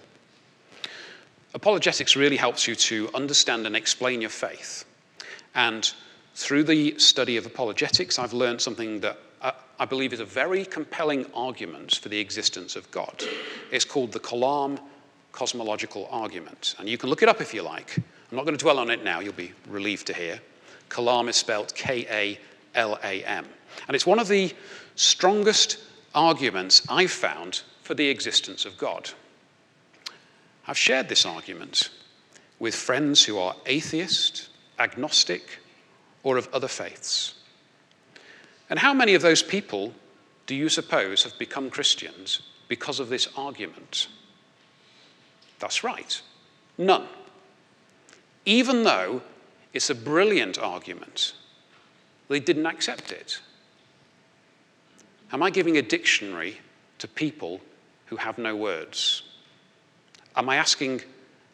Apologetics 1.55 2.15
really 2.15 2.37
helps 2.37 2.67
you 2.67 2.75
to 2.75 3.09
understand 3.15 3.65
and 3.65 3.75
explain 3.75 4.21
your 4.21 4.29
faith. 4.29 4.85
And 5.55 5.91
through 6.35 6.65
the 6.65 6.99
study 6.99 7.37
of 7.37 7.47
apologetics, 7.47 8.19
I've 8.19 8.33
learned 8.33 8.61
something 8.61 8.99
that 8.99 9.17
Uh, 9.45 9.51
I 9.77 9.85
believe, 9.85 10.11
is 10.11 10.19
a 10.19 10.25
very 10.25 10.65
compelling 10.65 11.27
argument 11.35 11.97
for 11.97 12.09
the 12.09 12.17
existence 12.17 12.75
of 12.75 12.89
God. 12.89 13.23
It's 13.71 13.85
called 13.85 14.11
the 14.11 14.19
Kalam 14.19 14.79
cosmological 15.33 16.07
argument. 16.09 16.73
And 16.79 16.89
you 16.89 16.97
can 16.97 17.11
look 17.11 17.21
it 17.21 17.29
up 17.29 17.41
if 17.41 17.53
you 17.53 17.61
like. 17.61 17.95
I'm 17.95 18.35
not 18.35 18.45
going 18.45 18.57
to 18.57 18.63
dwell 18.63 18.79
on 18.79 18.89
it 18.89 19.03
now, 19.03 19.19
you'll 19.19 19.33
be 19.33 19.51
relieved 19.67 20.07
to 20.07 20.15
hear. 20.15 20.39
Kalam 20.89 21.29
is 21.29 21.35
spelled 21.35 21.75
K 21.75 22.07
A 22.09 22.39
L 22.73 22.97
A 23.03 23.23
M. 23.23 23.45
And 23.87 23.93
it's 23.93 24.07
one 24.07 24.17
of 24.17 24.27
the 24.27 24.51
strongest 24.95 25.77
arguments 26.15 26.81
I've 26.89 27.11
found 27.11 27.61
for 27.83 27.93
the 27.93 28.07
existence 28.07 28.65
of 28.65 28.79
God. 28.79 29.11
I've 30.65 30.75
shared 30.75 31.07
this 31.07 31.23
argument 31.23 31.91
with 32.57 32.73
friends 32.73 33.23
who 33.23 33.37
are 33.37 33.55
atheist, 33.67 34.49
agnostic, 34.79 35.59
or 36.23 36.37
of 36.37 36.49
other 36.51 36.67
faiths. 36.67 37.35
And 38.69 38.79
how 38.79 38.93
many 38.93 39.13
of 39.13 39.21
those 39.21 39.43
people 39.43 39.93
do 40.47 40.55
you 40.55 40.69
suppose 40.69 41.23
have 41.23 41.37
become 41.37 41.69
Christians 41.69 42.41
because 42.67 42.99
of 42.99 43.09
this 43.09 43.27
argument? 43.35 44.07
That's 45.59 45.83
right, 45.83 46.21
none. 46.77 47.07
Even 48.45 48.83
though 48.83 49.21
it's 49.73 49.89
a 49.89 49.95
brilliant 49.95 50.57
argument, 50.57 51.33
they 52.27 52.39
didn't 52.39 52.65
accept 52.65 53.11
it. 53.11 53.39
Am 55.31 55.41
I 55.43 55.49
giving 55.49 55.77
a 55.77 55.81
dictionary 55.81 56.57
to 56.99 57.07
people 57.07 57.61
who 58.07 58.15
have 58.15 58.37
no 58.37 58.55
words? 58.55 59.23
Am 60.35 60.49
I 60.49 60.57
asking 60.57 61.01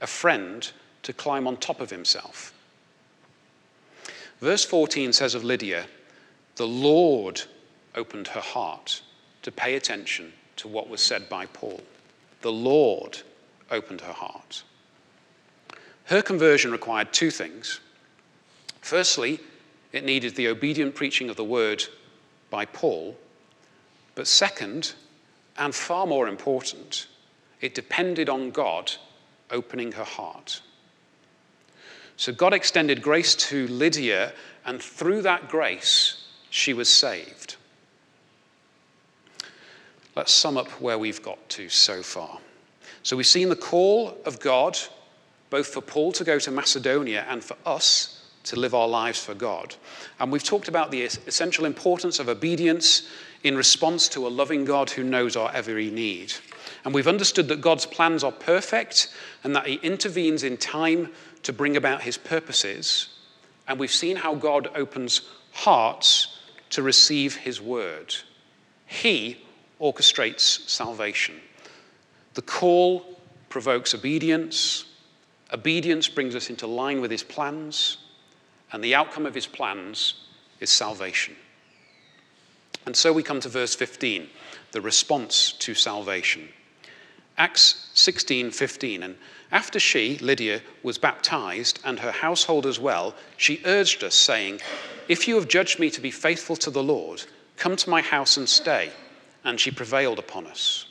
a 0.02 0.08
friend 0.08 0.70
to 1.04 1.14
climb 1.14 1.48
on 1.48 1.58
top 1.58 1.82
of 1.82 1.90
himself? 1.90 2.54
Verse 4.40 4.66
14 4.66 5.14
says 5.14 5.36
of 5.36 5.44
Lydia, 5.44 5.86
the 6.62 6.68
Lord 6.68 7.42
opened 7.96 8.28
her 8.28 8.40
heart 8.40 9.02
to 9.42 9.52
pay 9.52 9.74
attention 9.74 10.32
to 10.58 10.68
what 10.68 10.88
was 10.88 11.02
said 11.02 11.28
by 11.28 11.48
Paul. 11.48 11.82
The 12.42 12.52
Lord 12.52 13.18
opened 13.72 14.02
her 14.02 14.14
heart. 14.14 14.62
Her 16.04 16.22
conversion 16.22 16.72
required 16.72 17.14
two 17.14 17.32
things. 17.32 17.80
Firstly, 18.80 19.40
it 19.92 20.06
needed 20.06 20.36
the 20.36 20.50
obedient 20.50 20.94
preaching 20.94 21.32
of 21.32 21.36
the 21.36 21.44
word 21.44 21.84
by 22.52 22.66
Paul. 22.66 23.18
But 24.14 24.28
second, 24.28 24.94
and 25.58 25.74
far 25.74 26.06
more 26.06 26.28
important, 26.28 27.08
it 27.60 27.74
depended 27.74 28.30
on 28.30 28.52
God 28.52 28.92
opening 29.50 29.94
her 29.94 30.04
heart. 30.04 30.62
So 32.18 32.32
God 32.32 32.54
extended 32.54 33.02
grace 33.02 33.34
to 33.50 33.68
Lydia, 33.68 34.34
and 34.64 34.80
through 34.80 35.24
that 35.24 35.50
grace, 35.50 36.21
she 36.52 36.74
was 36.74 36.90
saved. 36.90 37.56
Let's 40.16 40.34
sum 40.34 40.58
up 40.58 40.68
where 40.82 41.00
we've 41.00 41.24
got 41.24 41.50
to 41.50 41.70
so 41.70 42.04
far. 42.04 42.38
So 43.02 43.16
we've 43.18 43.26
seen 43.26 43.50
the 43.50 43.56
call 43.56 44.18
of 44.26 44.40
God, 44.40 44.78
both 45.50 45.68
for 45.68 45.82
Paul 45.82 46.12
to 46.12 46.24
go 46.24 46.38
to 46.38 46.52
Macedonia 46.52 47.26
and 47.30 47.44
for 47.44 47.56
us 47.66 48.28
to 48.44 48.60
live 48.60 48.76
our 48.76 48.88
lives 48.88 49.24
for 49.24 49.34
God. 49.34 49.76
And 50.20 50.32
we've 50.32 50.44
talked 50.44 50.68
about 50.68 50.92
the 50.92 51.04
essential 51.04 51.66
importance 51.66 52.20
of 52.20 52.28
obedience 52.28 53.08
in 53.44 53.56
response 53.56 54.10
to 54.10 54.28
a 54.28 54.30
loving 54.30 54.66
God 54.66 54.90
who 54.90 55.04
knows 55.04 55.36
our 55.36 55.52
every 55.54 55.90
need. 55.90 56.34
And 56.84 56.94
we've 56.94 57.08
understood 57.08 57.48
that 57.48 57.62
God's 57.62 57.86
plans 57.86 58.24
are 58.24 58.32
perfect 58.32 59.14
and 59.44 59.56
that 59.56 59.68
He 59.68 59.76
intervenes 59.76 60.44
in 60.44 60.58
time 60.58 61.10
to 61.44 61.54
bring 61.54 61.78
about 61.78 62.02
His 62.02 62.18
purposes. 62.18 63.08
And 63.68 63.80
we've 63.80 63.90
seen 63.90 64.18
how 64.18 64.36
God 64.36 64.70
opens 64.76 65.22
hearts 65.54 66.40
to 66.72 66.82
receive 66.82 67.36
his 67.36 67.62
word. 67.62 68.16
He 68.86 69.38
orchestrates 69.80 70.68
salvation. 70.70 71.40
The 72.34 72.42
call 72.42 73.20
provokes 73.50 73.94
obedience. 73.94 74.86
Obedience 75.54 76.08
brings 76.08 76.36
us 76.36 76.50
into 76.50 76.68
line 76.68 77.02
with 77.02 77.12
his 77.12 77.24
plans. 77.24 77.98
And 78.72 78.84
the 78.84 78.96
outcome 78.96 79.26
of 79.26 79.36
his 79.36 79.48
plans 79.48 80.16
is 80.60 80.70
salvation. 80.70 81.36
And 82.86 82.96
so 82.96 83.14
we 83.14 83.24
come 83.24 83.40
to 83.42 83.50
verse 83.50 83.76
15, 83.76 84.28
the 84.72 84.82
response 84.82 85.52
to 85.60 85.76
salvation. 85.76 86.50
Acts 87.38 87.90
16:15 87.96 89.04
and 89.04 89.18
after 89.52 89.80
she 89.80 90.18
Lydia 90.20 90.62
was 90.84 90.98
baptized 90.98 91.80
and 91.84 92.00
her 92.00 92.12
household 92.12 92.66
as 92.66 92.80
well 92.80 93.16
she 93.38 93.62
urged 93.66 94.04
us 94.04 94.16
saying 94.16 94.62
if 95.12 95.28
you 95.28 95.36
have 95.36 95.48
judged 95.48 95.78
me 95.80 95.90
to 95.90 96.02
be 96.02 96.12
faithful 96.12 96.56
to 96.56 96.72
the 96.72 96.84
Lord 96.84 97.24
come 97.58 97.76
to 97.76 97.90
my 97.90 98.02
house 98.02 98.38
and 98.38 98.48
stay 98.48 98.92
and 99.44 99.60
she 99.60 99.70
prevailed 99.72 100.20
upon 100.20 100.48
us 100.48 100.86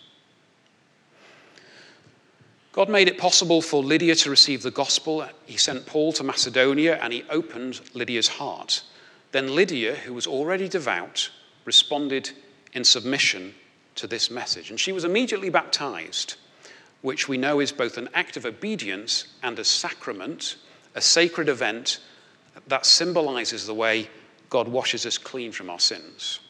God 2.73 2.89
made 2.89 3.09
it 3.09 3.19
possible 3.19 3.63
for 3.63 3.83
Lydia 3.83 4.15
to 4.15 4.31
receive 4.31 4.63
the 4.63 4.71
gospel. 4.71 5.27
He 5.45 5.57
sent 5.57 5.87
Paul 5.87 6.13
to 6.13 6.23
Macedonia 6.23 7.01
and 7.03 7.13
he 7.13 7.25
opened 7.29 7.81
Lydia's 7.95 8.29
heart. 8.29 8.85
Then 9.33 9.57
Lydia, 9.57 9.97
who 9.97 10.15
was 10.15 10.29
already 10.29 10.69
devout, 10.69 11.31
responded 11.65 12.31
in 12.73 12.85
submission 12.85 13.55
to 13.97 14.07
this 14.07 14.31
message. 14.31 14.71
And 14.71 14.79
she 14.79 14.93
was 14.93 15.03
immediately 15.03 15.51
baptized, 15.51 16.37
which 17.03 17.29
we 17.29 17.37
know 17.37 17.59
is 17.59 17.73
both 17.73 17.99
an 17.99 18.09
act 18.15 18.37
of 18.37 18.47
obedience 18.47 19.27
and 19.43 19.59
a 19.59 19.65
sacrament, 19.65 20.55
a 20.95 21.01
sacred 21.01 21.49
event 21.49 21.99
that 22.67 22.87
symbolizes 22.87 23.67
the 23.67 23.75
way 23.75 24.09
God 24.49 24.69
washes 24.69 25.07
us 25.07 25.19
clean 25.19 25.53
from 25.53 25.71
our 25.71 25.81
sins. 25.81 26.41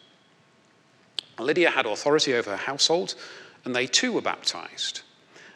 Lydia 1.39 1.71
had 1.71 1.87
authority 1.87 2.35
over 2.35 2.51
her 2.51 2.57
household, 2.57 3.15
and 3.65 3.75
they 3.75 3.87
too 3.87 4.13
were 4.13 4.21
baptized. 4.21 5.03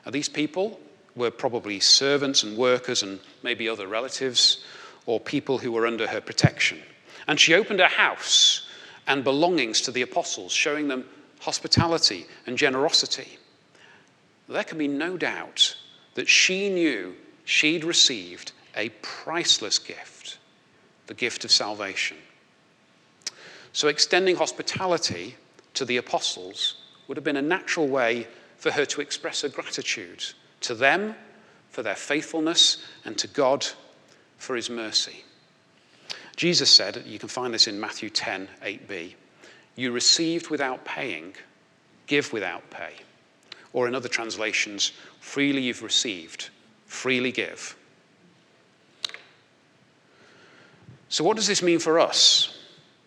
Now, 0.04 0.12
these 0.12 0.28
people 0.28 0.80
were 1.16 1.30
probably 1.30 1.80
servants 1.80 2.42
and 2.42 2.56
workers 2.56 3.02
and 3.02 3.20
maybe 3.42 3.68
other 3.68 3.86
relatives 3.86 4.64
or 5.06 5.20
people 5.20 5.58
who 5.58 5.72
were 5.72 5.86
under 5.86 6.06
her 6.06 6.20
protection. 6.20 6.78
And 7.26 7.38
she 7.38 7.54
opened 7.54 7.80
her 7.80 7.86
house 7.86 8.66
and 9.06 9.24
belongings 9.24 9.80
to 9.82 9.90
the 9.90 10.02
apostles, 10.02 10.52
showing 10.52 10.88
them 10.88 11.04
hospitality 11.40 12.26
and 12.46 12.56
generosity. 12.56 13.38
There 14.48 14.64
can 14.64 14.78
be 14.78 14.88
no 14.88 15.16
doubt 15.16 15.76
that 16.14 16.28
she 16.28 16.68
knew 16.68 17.14
she'd 17.44 17.84
received 17.84 18.52
a 18.76 18.88
priceless 19.02 19.78
gift, 19.78 20.13
the 21.06 21.14
gift 21.14 21.44
of 21.44 21.50
salvation. 21.50 22.16
So, 23.72 23.88
extending 23.88 24.36
hospitality 24.36 25.36
to 25.74 25.84
the 25.84 25.96
apostles 25.96 26.76
would 27.08 27.16
have 27.16 27.24
been 27.24 27.36
a 27.36 27.42
natural 27.42 27.88
way 27.88 28.26
for 28.56 28.70
her 28.70 28.84
to 28.86 29.00
express 29.00 29.42
her 29.42 29.48
gratitude 29.48 30.24
to 30.60 30.74
them 30.74 31.14
for 31.70 31.82
their 31.82 31.96
faithfulness 31.96 32.78
and 33.04 33.18
to 33.18 33.26
God 33.26 33.66
for 34.38 34.56
his 34.56 34.70
mercy. 34.70 35.24
Jesus 36.36 36.70
said, 36.70 37.02
you 37.06 37.18
can 37.18 37.28
find 37.28 37.52
this 37.52 37.68
in 37.68 37.78
Matthew 37.78 38.10
10 38.10 38.48
8b, 38.62 39.14
you 39.76 39.92
received 39.92 40.50
without 40.50 40.84
paying, 40.84 41.34
give 42.06 42.32
without 42.32 42.68
pay. 42.70 42.94
Or 43.72 43.88
in 43.88 43.94
other 43.94 44.08
translations, 44.08 44.92
freely 45.20 45.62
you've 45.62 45.82
received, 45.82 46.50
freely 46.86 47.32
give. 47.32 47.76
So, 51.14 51.22
what 51.22 51.36
does 51.36 51.46
this 51.46 51.62
mean 51.62 51.78
for 51.78 52.00
us? 52.00 52.58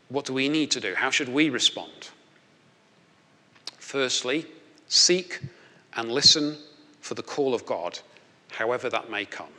What 0.07 0.23
do 0.23 0.31
we 0.31 0.47
need 0.47 0.71
to 0.71 0.79
do? 0.79 0.95
How 0.95 1.09
should 1.09 1.27
we 1.27 1.49
respond? 1.49 2.09
Firstly, 3.79 4.45
Seek 4.87 5.41
and 5.97 6.09
listen 6.09 6.55
for 7.01 7.15
the 7.15 7.21
call 7.21 7.53
of 7.53 7.65
God, 7.65 7.99
however 8.49 8.89
that 8.89 9.11
may 9.11 9.25
come. 9.25 9.51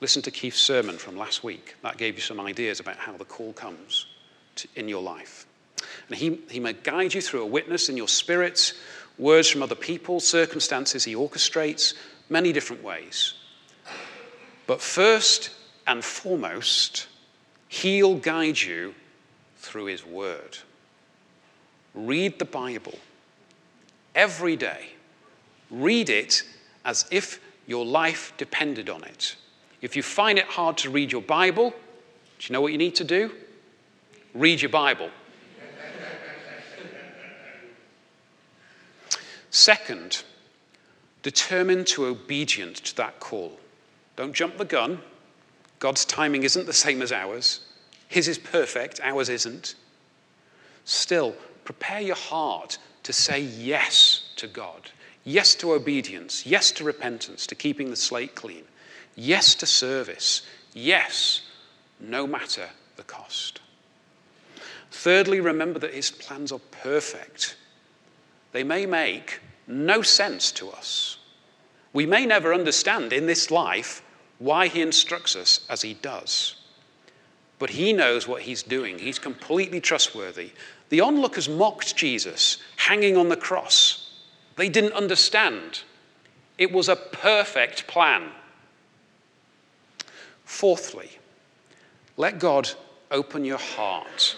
Listen 0.00 0.22
to 0.22 0.30
Keith's 0.30 0.58
sermon 0.58 0.96
from 0.96 1.18
last 1.18 1.44
week. 1.44 1.74
That 1.82 1.98
gave 1.98 2.14
you 2.14 2.22
some 2.22 2.40
ideas 2.40 2.80
about 2.80 2.96
how 2.96 3.18
the 3.18 3.26
call 3.26 3.52
comes 3.52 4.06
to, 4.56 4.68
in 4.76 4.88
your 4.88 5.02
life. 5.02 5.46
And 6.08 6.16
he, 6.16 6.40
he 6.48 6.58
may 6.58 6.72
guide 6.72 7.12
you 7.12 7.20
through 7.20 7.42
a 7.42 7.46
witness 7.46 7.90
in 7.90 7.98
your 7.98 8.08
spirit, 8.08 8.72
words 9.18 9.50
from 9.50 9.62
other 9.62 9.74
people, 9.74 10.20
circumstances 10.20 11.04
he 11.04 11.14
orchestrates, 11.14 11.92
many 12.30 12.50
different 12.50 12.82
ways. 12.82 13.34
But 14.66 14.80
first 14.80 15.50
and 15.86 16.02
foremost, 16.02 17.08
he'll 17.70 18.16
guide 18.16 18.60
you 18.60 18.94
through 19.56 19.86
his 19.86 20.04
word. 20.04 20.58
Read 21.94 22.38
the 22.38 22.44
Bible 22.44 22.98
every 24.14 24.56
day. 24.56 24.90
Read 25.70 26.10
it 26.10 26.42
as 26.84 27.06
if 27.12 27.40
your 27.66 27.86
life 27.86 28.32
depended 28.36 28.90
on 28.90 29.04
it. 29.04 29.36
If 29.80 29.94
you 29.94 30.02
find 30.02 30.38
it 30.38 30.46
hard 30.46 30.76
to 30.78 30.90
read 30.90 31.12
your 31.12 31.22
Bible, 31.22 31.70
do 31.70 32.46
you 32.46 32.52
know 32.52 32.60
what 32.60 32.72
you 32.72 32.78
need 32.78 32.96
to 32.96 33.04
do? 33.04 33.30
Read 34.34 34.60
your 34.60 34.70
Bible. 34.70 35.08
Second, 39.50 40.24
determine 41.22 41.84
to 41.84 42.06
obedient 42.06 42.76
to 42.76 42.96
that 42.96 43.20
call. 43.20 43.58
Don't 44.16 44.32
jump 44.32 44.58
the 44.58 44.64
gun. 44.64 45.00
God's 45.80 46.04
timing 46.04 46.44
isn't 46.44 46.66
the 46.66 46.72
same 46.72 47.02
as 47.02 47.10
ours. 47.10 47.60
His 48.06 48.28
is 48.28 48.38
perfect, 48.38 49.00
ours 49.02 49.28
isn't. 49.28 49.74
Still, 50.84 51.34
prepare 51.64 52.00
your 52.00 52.16
heart 52.16 52.78
to 53.02 53.12
say 53.12 53.40
yes 53.40 54.30
to 54.36 54.46
God, 54.46 54.90
yes 55.24 55.54
to 55.56 55.72
obedience, 55.72 56.44
yes 56.44 56.70
to 56.72 56.84
repentance, 56.84 57.46
to 57.46 57.54
keeping 57.54 57.88
the 57.90 57.96
slate 57.96 58.34
clean, 58.34 58.64
yes 59.16 59.54
to 59.56 59.66
service, 59.66 60.42
yes, 60.74 61.42
no 61.98 62.26
matter 62.26 62.68
the 62.96 63.02
cost. 63.02 63.60
Thirdly, 64.90 65.40
remember 65.40 65.78
that 65.78 65.94
his 65.94 66.10
plans 66.10 66.52
are 66.52 66.60
perfect. 66.82 67.56
They 68.52 68.64
may 68.64 68.84
make 68.84 69.40
no 69.66 70.02
sense 70.02 70.52
to 70.52 70.70
us. 70.70 71.18
We 71.92 72.04
may 72.04 72.26
never 72.26 72.52
understand 72.52 73.12
in 73.12 73.26
this 73.26 73.50
life 73.50 74.02
why 74.40 74.66
he 74.66 74.80
instructs 74.80 75.36
us 75.36 75.60
as 75.68 75.82
he 75.82 75.94
does. 75.94 76.56
But 77.60 77.70
he 77.70 77.92
knows 77.92 78.26
what 78.26 78.42
he's 78.42 78.62
doing. 78.62 78.98
He's 78.98 79.18
completely 79.18 79.80
trustworthy. 79.80 80.50
The 80.88 81.02
onlookers 81.02 81.48
mocked 81.48 81.94
Jesus 81.94 82.56
hanging 82.76 83.16
on 83.16 83.28
the 83.28 83.36
cross. 83.36 84.10
They 84.56 84.70
didn't 84.70 84.94
understand. 84.94 85.82
It 86.58 86.72
was 86.72 86.88
a 86.88 86.96
perfect 86.96 87.86
plan. 87.86 88.30
Fourthly, 90.44 91.10
let 92.16 92.38
God 92.38 92.70
open 93.10 93.44
your 93.44 93.58
heart. 93.58 94.36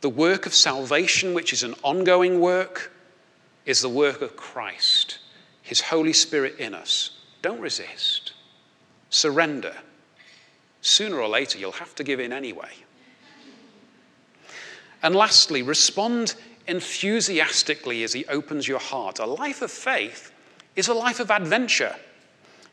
The 0.00 0.10
work 0.10 0.44
of 0.44 0.54
salvation, 0.54 1.34
which 1.34 1.52
is 1.52 1.62
an 1.62 1.74
ongoing 1.82 2.40
work, 2.40 2.92
is 3.64 3.80
the 3.80 3.88
work 3.88 4.22
of 4.22 4.36
Christ, 4.36 5.18
His 5.62 5.80
Holy 5.80 6.12
Spirit 6.12 6.58
in 6.58 6.74
us. 6.74 7.10
Don't 7.42 7.60
resist. 7.60 8.27
Surrender. 9.10 9.74
Sooner 10.80 11.18
or 11.18 11.28
later, 11.28 11.58
you'll 11.58 11.72
have 11.72 11.94
to 11.96 12.04
give 12.04 12.20
in 12.20 12.32
anyway. 12.32 12.70
And 15.02 15.14
lastly, 15.14 15.62
respond 15.62 16.34
enthusiastically 16.66 18.02
as 18.02 18.12
He 18.12 18.26
opens 18.26 18.68
your 18.68 18.78
heart. 18.78 19.18
A 19.18 19.26
life 19.26 19.62
of 19.62 19.70
faith 19.70 20.32
is 20.76 20.88
a 20.88 20.94
life 20.94 21.20
of 21.20 21.30
adventure. 21.30 21.96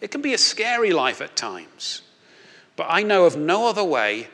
It 0.02 0.12
can 0.12 0.22
be 0.22 0.34
a 0.34 0.38
scary 0.38 0.92
life 0.92 1.22
at 1.22 1.36
times, 1.36 2.02
but 2.76 2.88
I 2.90 3.04
know 3.04 3.26
of 3.26 3.38
no 3.38 3.68
other 3.68 3.84
way 3.84 4.28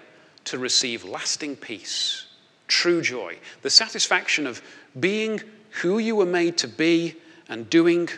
to 0.45 0.57
receive 0.57 1.05
lasting 1.05 1.55
peace, 1.57 2.25
true 2.67 3.01
joy, 3.01 3.37
the 3.61 3.69
satisfaction 3.69 4.47
of 4.47 4.61
being 4.99 5.41
who 5.81 5.99
you 5.99 6.15
were 6.15 6.25
made 6.25 6.57
to 6.57 6.67
be 6.67 7.15
and 7.47 7.69
doing 7.69 8.09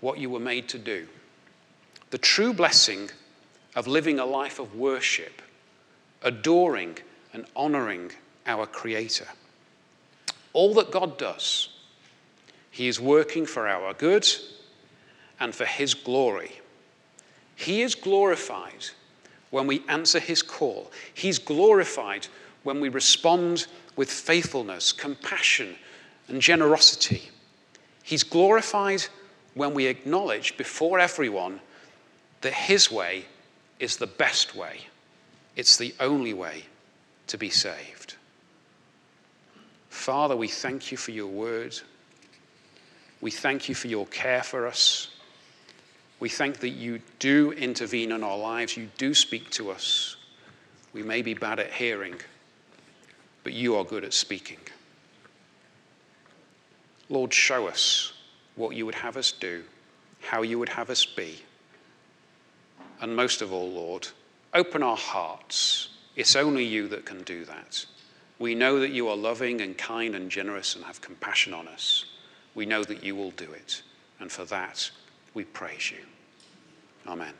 what 0.00 0.18
you 0.18 0.28
were 0.28 0.40
made 0.40 0.68
to 0.68 0.78
do. 0.78 1.08
The 2.10 2.18
true 2.18 2.52
blessing 2.52 3.10
of 3.74 3.86
living 3.86 4.18
a 4.18 4.26
life 4.26 4.58
of 4.58 4.74
worship, 4.74 5.42
adoring 6.22 6.98
and 7.32 7.46
honoring 7.56 8.10
our 8.46 8.66
Creator. 8.66 9.26
All 10.52 10.74
that 10.74 10.90
God 10.90 11.16
does, 11.16 11.70
He 12.70 12.88
is 12.88 13.00
working 13.00 13.46
for 13.46 13.66
our 13.66 13.94
good 13.94 14.28
and 15.40 15.54
for 15.54 15.64
His 15.64 15.94
glory. 15.94 16.60
He 17.56 17.82
is 17.82 17.94
glorified 17.94 18.86
when 19.50 19.66
we 19.66 19.82
answer 19.88 20.18
His 20.18 20.42
call, 20.42 20.90
He's 21.14 21.38
glorified 21.38 22.26
when 22.62 22.80
we 22.80 22.88
respond 22.88 23.66
with 23.96 24.10
faithfulness, 24.10 24.92
compassion, 24.92 25.76
and 26.28 26.40
generosity. 26.40 27.30
He's 28.02 28.22
glorified 28.22 29.04
when 29.54 29.74
we 29.74 29.86
acknowledge 29.86 30.56
before 30.56 30.98
everyone 30.98 31.60
that 32.40 32.52
His 32.52 32.90
way 32.90 33.26
is 33.82 33.96
the 33.96 34.06
best 34.06 34.54
way, 34.54 34.78
it's 35.56 35.76
the 35.76 35.92
only 35.98 36.32
way 36.32 36.62
to 37.26 37.36
be 37.36 37.50
saved. 37.50 38.14
Father, 39.90 40.36
we 40.36 40.46
thank 40.46 40.92
you 40.92 40.96
for 40.96 41.10
your 41.10 41.26
word. 41.26 41.76
We 43.20 43.32
thank 43.32 43.68
you 43.68 43.74
for 43.74 43.88
your 43.88 44.06
care 44.06 44.44
for 44.44 44.68
us. 44.68 45.10
We 46.20 46.28
thank 46.28 46.58
that 46.58 46.68
you 46.68 47.00
do 47.18 47.50
intervene 47.50 48.12
in 48.12 48.22
our 48.22 48.38
lives. 48.38 48.76
You 48.76 48.88
do 48.98 49.14
speak 49.14 49.50
to 49.50 49.72
us. 49.72 50.16
We 50.92 51.02
may 51.02 51.20
be 51.20 51.34
bad 51.34 51.58
at 51.58 51.72
hearing, 51.72 52.14
but 53.42 53.52
you 53.52 53.74
are 53.74 53.84
good 53.84 54.04
at 54.04 54.14
speaking. 54.14 54.60
Lord, 57.08 57.34
show 57.34 57.66
us 57.66 58.12
what 58.54 58.76
you 58.76 58.86
would 58.86 58.94
have 58.94 59.16
us 59.16 59.32
do. 59.32 59.64
how 60.20 60.42
you 60.42 60.56
would 60.56 60.68
have 60.68 60.88
us 60.88 61.04
be. 61.04 61.42
And 63.02 63.14
most 63.16 63.42
of 63.42 63.52
all, 63.52 63.68
Lord, 63.68 64.08
open 64.54 64.82
our 64.82 64.96
hearts. 64.96 65.88
It's 66.14 66.36
only 66.36 66.64
you 66.64 66.88
that 66.88 67.04
can 67.04 67.22
do 67.24 67.44
that. 67.44 67.84
We 68.38 68.54
know 68.54 68.78
that 68.80 68.92
you 68.92 69.08
are 69.08 69.16
loving 69.16 69.60
and 69.60 69.76
kind 69.76 70.14
and 70.14 70.30
generous 70.30 70.76
and 70.76 70.84
have 70.84 71.00
compassion 71.00 71.52
on 71.52 71.68
us. 71.68 72.06
We 72.54 72.64
know 72.64 72.84
that 72.84 73.02
you 73.02 73.16
will 73.16 73.32
do 73.32 73.50
it. 73.52 73.82
And 74.20 74.30
for 74.30 74.44
that, 74.46 74.90
we 75.34 75.44
praise 75.44 75.90
you. 75.90 75.98
Amen. 77.06 77.34